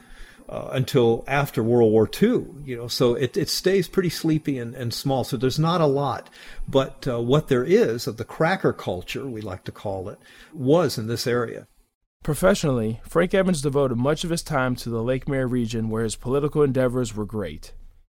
uh, 0.49 0.69
until 0.71 1.23
after 1.27 1.61
World 1.61 1.91
War 1.91 2.09
II. 2.09 2.45
You 2.65 2.77
know, 2.77 2.87
so 2.87 3.13
it, 3.15 3.35
it 3.37 3.49
stays 3.49 3.87
pretty 3.87 4.09
sleepy 4.09 4.57
and, 4.57 4.75
and 4.75 4.93
small. 4.93 5.23
So 5.23 5.37
there's 5.37 5.59
not 5.59 5.81
a 5.81 5.85
lot, 5.85 6.29
but 6.67 7.07
uh, 7.07 7.21
what 7.21 7.47
there 7.47 7.63
is 7.63 8.07
of 8.07 8.17
the 8.17 8.25
cracker 8.25 8.73
culture, 8.73 9.27
we 9.27 9.41
like 9.41 9.63
to 9.65 9.71
call 9.71 10.09
it, 10.09 10.19
was 10.53 10.97
in 10.97 11.07
this 11.07 11.27
area. 11.27 11.67
Professionally, 12.23 12.99
Frank 13.03 13.33
Evans 13.33 13.61
devoted 13.61 13.97
much 13.97 14.23
of 14.23 14.31
his 14.31 14.41
time 14.41 14.75
to 14.77 14.89
the 14.89 15.03
Lake 15.03 15.27
Mary 15.27 15.45
region 15.45 15.89
where 15.89 16.03
his 16.03 16.15
political 16.15 16.63
endeavors 16.63 17.15
were 17.15 17.25
great. 17.25 17.73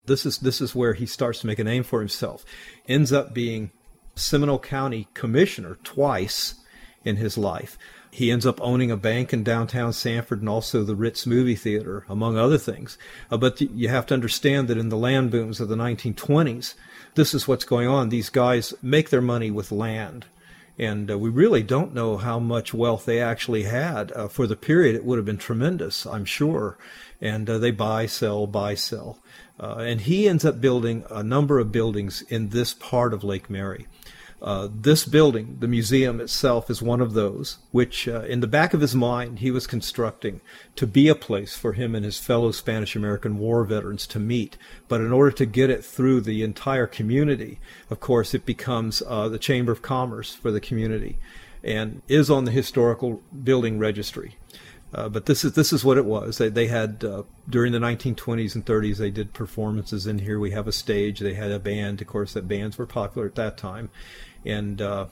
This 0.06 0.24
is 0.24 0.38
this 0.38 0.62
is 0.62 0.74
where 0.74 0.94
he 0.94 1.04
starts 1.04 1.40
to 1.40 1.46
make 1.46 1.58
a 1.58 1.64
name 1.64 1.82
for 1.82 2.00
himself. 2.00 2.44
Ends 2.86 3.12
up 3.12 3.34
being 3.34 3.70
Seminole 4.14 4.58
County 4.58 5.08
commissioner 5.12 5.76
twice 5.84 6.54
in 7.04 7.16
his 7.16 7.36
life. 7.36 7.76
He 8.18 8.32
ends 8.32 8.44
up 8.44 8.60
owning 8.60 8.90
a 8.90 8.96
bank 8.96 9.32
in 9.32 9.44
downtown 9.44 9.92
Sanford 9.92 10.40
and 10.40 10.48
also 10.48 10.82
the 10.82 10.96
Ritz 10.96 11.24
movie 11.24 11.54
theater, 11.54 12.04
among 12.08 12.36
other 12.36 12.58
things. 12.58 12.98
Uh, 13.30 13.36
but 13.36 13.60
you 13.60 13.88
have 13.90 14.06
to 14.06 14.14
understand 14.14 14.66
that 14.66 14.76
in 14.76 14.88
the 14.88 14.96
land 14.96 15.30
booms 15.30 15.60
of 15.60 15.68
the 15.68 15.76
1920s, 15.76 16.74
this 17.14 17.32
is 17.32 17.46
what's 17.46 17.64
going 17.64 17.86
on. 17.86 18.08
These 18.08 18.30
guys 18.30 18.74
make 18.82 19.10
their 19.10 19.22
money 19.22 19.52
with 19.52 19.70
land. 19.70 20.26
And 20.76 21.08
uh, 21.08 21.16
we 21.16 21.30
really 21.30 21.62
don't 21.62 21.94
know 21.94 22.16
how 22.16 22.40
much 22.40 22.74
wealth 22.74 23.04
they 23.04 23.20
actually 23.20 23.62
had. 23.62 24.10
Uh, 24.10 24.26
for 24.26 24.48
the 24.48 24.56
period, 24.56 24.96
it 24.96 25.04
would 25.04 25.18
have 25.18 25.24
been 25.24 25.38
tremendous, 25.38 26.04
I'm 26.04 26.24
sure. 26.24 26.76
And 27.20 27.48
uh, 27.48 27.58
they 27.58 27.70
buy, 27.70 28.06
sell, 28.06 28.48
buy, 28.48 28.74
sell. 28.74 29.20
Uh, 29.60 29.76
and 29.76 30.00
he 30.00 30.28
ends 30.28 30.44
up 30.44 30.60
building 30.60 31.04
a 31.08 31.22
number 31.22 31.60
of 31.60 31.70
buildings 31.70 32.22
in 32.22 32.48
this 32.48 32.74
part 32.74 33.14
of 33.14 33.22
Lake 33.22 33.48
Mary. 33.48 33.86
Uh, 34.40 34.68
this 34.70 35.04
building, 35.04 35.56
the 35.58 35.66
museum 35.66 36.20
itself, 36.20 36.70
is 36.70 36.80
one 36.80 37.00
of 37.00 37.12
those, 37.12 37.58
which 37.72 38.06
uh, 38.06 38.22
in 38.22 38.38
the 38.38 38.46
back 38.46 38.72
of 38.72 38.80
his 38.80 38.94
mind 38.94 39.40
he 39.40 39.50
was 39.50 39.66
constructing 39.66 40.40
to 40.76 40.86
be 40.86 41.08
a 41.08 41.14
place 41.14 41.56
for 41.56 41.72
him 41.72 41.94
and 41.94 42.04
his 42.04 42.18
fellow 42.18 42.52
Spanish 42.52 42.94
American 42.94 43.38
War 43.38 43.64
veterans 43.64 44.06
to 44.06 44.20
meet. 44.20 44.56
But 44.86 45.00
in 45.00 45.12
order 45.12 45.32
to 45.32 45.46
get 45.46 45.70
it 45.70 45.84
through 45.84 46.20
the 46.20 46.44
entire 46.44 46.86
community, 46.86 47.58
of 47.90 47.98
course, 47.98 48.32
it 48.32 48.46
becomes 48.46 49.02
uh, 49.06 49.28
the 49.28 49.40
Chamber 49.40 49.72
of 49.72 49.82
Commerce 49.82 50.34
for 50.34 50.52
the 50.52 50.60
community 50.60 51.18
and 51.64 52.02
is 52.06 52.30
on 52.30 52.44
the 52.44 52.52
historical 52.52 53.20
building 53.42 53.78
registry. 53.80 54.36
Uh, 54.94 55.08
but 55.08 55.26
this 55.26 55.44
is 55.44 55.52
this 55.52 55.70
is 55.72 55.84
what 55.84 55.98
it 55.98 56.06
was. 56.06 56.38
They 56.38 56.48
they 56.48 56.66
had 56.66 57.04
uh, 57.04 57.24
during 57.48 57.72
the 57.72 57.78
1920s 57.78 58.54
and 58.54 58.64
30s. 58.64 58.96
They 58.96 59.10
did 59.10 59.34
performances 59.34 60.06
in 60.06 60.20
here. 60.20 60.38
We 60.38 60.52
have 60.52 60.66
a 60.66 60.72
stage. 60.72 61.20
They 61.20 61.34
had 61.34 61.50
a 61.50 61.58
band. 61.58 62.00
Of 62.00 62.06
course, 62.06 62.32
that 62.32 62.48
bands 62.48 62.78
were 62.78 62.86
popular 62.86 63.26
at 63.26 63.34
that 63.34 63.58
time, 63.58 63.90
and 64.44 64.80
uh, 64.80 65.06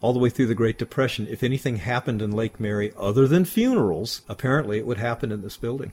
all 0.00 0.12
the 0.12 0.18
way 0.18 0.30
through 0.30 0.46
the 0.46 0.54
Great 0.54 0.78
Depression. 0.78 1.26
If 1.28 1.42
anything 1.42 1.76
happened 1.76 2.22
in 2.22 2.30
Lake 2.30 2.58
Mary 2.58 2.92
other 2.96 3.26
than 3.26 3.44
funerals, 3.44 4.22
apparently 4.28 4.78
it 4.78 4.86
would 4.86 4.98
happen 4.98 5.32
in 5.32 5.42
this 5.42 5.56
building. 5.56 5.92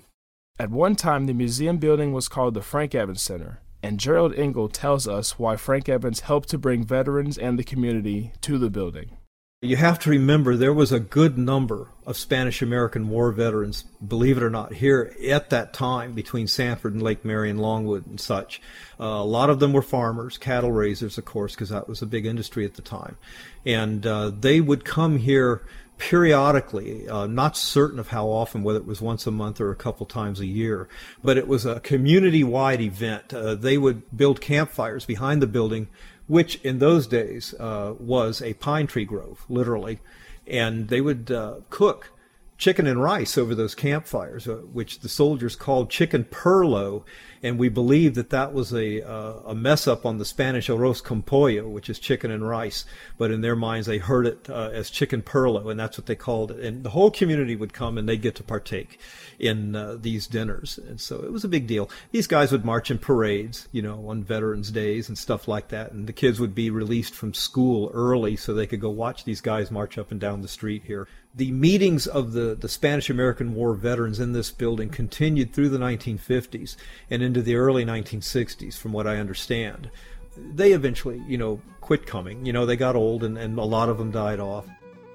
At 0.59 0.71
one 0.71 0.95
time, 0.95 1.25
the 1.25 1.33
museum 1.33 1.77
building 1.77 2.13
was 2.13 2.27
called 2.27 2.53
the 2.53 2.61
Frank 2.61 2.95
Evans 2.95 3.21
Center, 3.21 3.59
and 3.83 3.99
Gerald 3.99 4.33
Engel 4.33 4.69
tells 4.69 5.07
us 5.07 5.37
why 5.37 5.55
Frank 5.55 5.87
Evans 5.87 6.21
helped 6.21 6.49
to 6.49 6.57
bring 6.57 6.83
veterans 6.83 7.37
and 7.37 7.59
the 7.59 7.63
community 7.63 8.31
to 8.41 8.57
the 8.57 8.69
building. 8.69 9.17
You 9.63 9.75
have 9.75 9.97
to 10.01 10.11
remember 10.11 10.55
there 10.55 10.71
was 10.71 10.91
a 10.91 10.99
good 10.99 11.35
number 11.35 11.87
of 12.05 12.15
Spanish 12.15 12.61
American 12.61 13.09
War 13.09 13.31
veterans, 13.31 13.85
believe 14.07 14.37
it 14.37 14.43
or 14.43 14.51
not, 14.51 14.71
here 14.71 15.15
at 15.27 15.49
that 15.49 15.73
time 15.73 16.13
between 16.13 16.45
Sanford 16.45 16.93
and 16.93 17.01
Lake 17.01 17.25
Mary 17.25 17.49
and 17.49 17.59
Longwood 17.59 18.05
and 18.05 18.19
such. 18.19 18.61
Uh, 18.99 19.05
a 19.05 19.25
lot 19.25 19.49
of 19.49 19.59
them 19.59 19.73
were 19.73 19.81
farmers, 19.81 20.37
cattle 20.37 20.71
raisers, 20.71 21.17
of 21.17 21.25
course, 21.25 21.55
because 21.55 21.69
that 21.69 21.89
was 21.89 22.03
a 22.03 22.05
big 22.05 22.27
industry 22.27 22.65
at 22.65 22.75
the 22.75 22.83
time. 22.83 23.17
And 23.65 24.05
uh, 24.05 24.29
they 24.29 24.61
would 24.61 24.85
come 24.85 25.17
here 25.17 25.65
periodically, 25.97 27.09
uh, 27.09 27.25
not 27.25 27.57
certain 27.57 27.97
of 27.97 28.09
how 28.09 28.27
often, 28.27 28.61
whether 28.61 28.77
it 28.77 28.85
was 28.85 29.01
once 29.01 29.25
a 29.25 29.31
month 29.31 29.59
or 29.59 29.71
a 29.71 29.75
couple 29.75 30.05
times 30.05 30.39
a 30.39 30.45
year, 30.45 30.87
but 31.23 31.35
it 31.35 31.47
was 31.47 31.65
a 31.65 31.79
community 31.79 32.43
wide 32.43 32.79
event. 32.79 33.33
Uh, 33.33 33.55
they 33.55 33.79
would 33.79 34.03
build 34.15 34.39
campfires 34.39 35.05
behind 35.05 35.41
the 35.41 35.47
building 35.47 35.87
which 36.27 36.55
in 36.63 36.79
those 36.79 37.07
days 37.07 37.53
uh, 37.59 37.93
was 37.99 38.41
a 38.41 38.53
pine 38.55 38.87
tree 38.87 39.05
grove, 39.05 39.45
literally. 39.49 39.99
And 40.45 40.87
they 40.87 41.01
would 41.01 41.31
uh, 41.31 41.55
cook 41.69 42.11
chicken 42.57 42.87
and 42.87 43.01
rice 43.01 43.37
over 43.37 43.53
those 43.53 43.75
campfires, 43.75 44.47
uh, 44.47 44.55
which 44.71 44.99
the 44.99 45.09
soldiers 45.09 45.55
called 45.55 45.89
chicken 45.89 46.23
perlo, 46.25 47.03
and 47.43 47.57
we 47.57 47.69
believe 47.69 48.15
that 48.15 48.29
that 48.31 48.53
was 48.53 48.73
a 48.73 49.07
uh, 49.07 49.41
a 49.45 49.55
mess 49.55 49.87
up 49.87 50.05
on 50.05 50.17
the 50.17 50.25
Spanish 50.25 50.69
arroz 50.69 51.03
con 51.03 51.21
pollo, 51.21 51.67
which 51.67 51.89
is 51.89 51.99
chicken 51.99 52.31
and 52.31 52.47
rice. 52.47 52.85
But 53.17 53.31
in 53.31 53.41
their 53.41 53.55
minds, 53.55 53.87
they 53.87 53.97
heard 53.97 54.25
it 54.25 54.49
uh, 54.49 54.69
as 54.73 54.89
chicken 54.89 55.21
perlo, 55.21 55.69
and 55.69 55.79
that's 55.79 55.97
what 55.97 56.07
they 56.07 56.15
called 56.15 56.51
it. 56.51 56.59
And 56.59 56.83
the 56.83 56.89
whole 56.89 57.11
community 57.11 57.55
would 57.55 57.73
come, 57.73 57.97
and 57.97 58.07
they'd 58.07 58.21
get 58.21 58.35
to 58.35 58.43
partake 58.43 58.99
in 59.39 59.75
uh, 59.75 59.97
these 59.99 60.27
dinners, 60.27 60.77
and 60.77 60.99
so 60.99 61.17
it 61.23 61.31
was 61.31 61.43
a 61.43 61.49
big 61.49 61.67
deal. 61.67 61.89
These 62.11 62.27
guys 62.27 62.51
would 62.51 62.65
march 62.65 62.89
in 62.89 62.97
parades, 62.97 63.67
you 63.71 63.81
know, 63.81 64.09
on 64.09 64.23
Veterans 64.23 64.71
Days 64.71 65.09
and 65.09 65.17
stuff 65.17 65.47
like 65.47 65.69
that, 65.69 65.91
and 65.91 66.07
the 66.07 66.13
kids 66.13 66.39
would 66.39 66.55
be 66.55 66.69
released 66.69 67.13
from 67.13 67.33
school 67.33 67.91
early 67.93 68.35
so 68.35 68.53
they 68.53 68.67
could 68.67 68.81
go 68.81 68.89
watch 68.89 69.23
these 69.23 69.41
guys 69.41 69.71
march 69.71 69.97
up 69.97 70.11
and 70.11 70.19
down 70.19 70.41
the 70.41 70.47
street 70.47 70.83
here 70.85 71.07
the 71.37 71.51
meetings 71.51 72.07
of 72.07 72.33
the, 72.33 72.55
the 72.55 72.67
Spanish 72.67 73.11
American 73.11 73.53
War 73.53 73.75
veterans 73.75 74.19
in 74.19 74.33
this 74.33 74.49
building 74.49 74.89
continued 74.89 75.53
through 75.53 75.69
the 75.69 75.77
1950s 75.77 76.75
and 77.11 77.21
into 77.27 77.43
the 77.43 77.55
early 77.55 77.85
1960s, 77.85 78.77
from 78.77 78.91
what 78.91 79.05
I 79.05 79.17
understand. 79.17 79.91
They 80.35 80.71
eventually, 80.71 81.21
you 81.27 81.37
know, 81.37 81.61
quit 81.81 82.07
coming. 82.07 82.45
You 82.45 82.53
know, 82.53 82.65
they 82.65 82.75
got 82.75 82.95
old 82.95 83.23
and, 83.23 83.37
and 83.37 83.59
a 83.59 83.63
lot 83.63 83.89
of 83.89 83.99
them 83.99 84.09
died 84.09 84.39
off. 84.39 84.67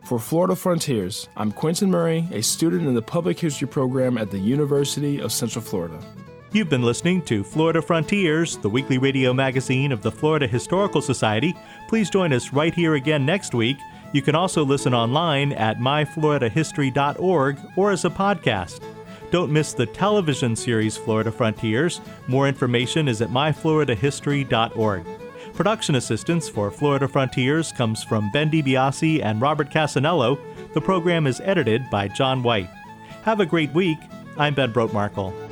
For 0.05 0.19
Florida 0.19 0.55
Frontiers, 0.55 1.29
I'm 1.37 1.51
Quentin 1.51 1.91
Murray, 1.91 2.29
a 2.33 2.43
student 2.43 2.87
in 2.87 2.95
the 2.95 3.03
Public 3.03 3.39
History 3.39 3.69
program 3.69 4.19
at 4.19 4.31
the 4.31 4.39
University 4.39 5.21
of 5.21 5.33
Central 5.33 5.65
Florida. 5.65 5.99
You've 6.53 6.69
been 6.69 6.83
listening 6.83 7.23
to 7.23 7.43
Florida 7.43 7.81
Frontiers, 7.81 8.57
the 8.59 8.69
weekly 8.69 8.99
radio 8.99 9.33
magazine 9.33 9.91
of 9.91 10.03
the 10.03 10.13
Florida 10.13 10.47
Historical 10.47 11.01
Society. 11.01 11.55
Please 11.89 12.11
join 12.11 12.33
us 12.33 12.53
right 12.53 12.75
here 12.75 12.95
again 12.95 13.25
next 13.25 13.55
week 13.55 13.79
you 14.13 14.21
can 14.21 14.35
also 14.35 14.65
listen 14.65 14.95
online 14.95 15.53
at 15.53 15.79
myfloridahistory.org 15.79 17.59
or 17.77 17.91
as 17.91 18.05
a 18.05 18.11
podcast. 18.11 18.81
Don't 19.33 19.51
miss 19.51 19.73
the 19.73 19.87
television 19.87 20.55
series 20.55 20.99
Florida 20.99 21.33
Frontiers. 21.33 22.03
More 22.29 22.47
information 22.47 23.09
is 23.09 23.23
at 23.23 23.31
myfloridahistory.org. 23.31 25.07
Production 25.55 25.95
assistance 25.95 26.51
for 26.51 26.71
Florida 26.71 27.09
Frontiers 27.09 27.73
comes 27.73 28.05
from 28.05 28.31
Ben 28.31 28.51
DiBiase 28.51 29.25
and 29.25 29.41
Robert 29.41 29.71
Cassanello. 29.71 30.39
The 30.75 30.83
program 30.83 31.27
is 31.27 31.41
edited 31.41 31.89
by 31.89 32.09
John 32.09 32.43
White. 32.43 32.69
Have 33.23 33.41
a 33.41 33.47
great 33.47 33.73
week. 33.73 33.99
I'm 34.37 34.55
Ben 34.55 34.71
Brotemarkle. 34.71 35.52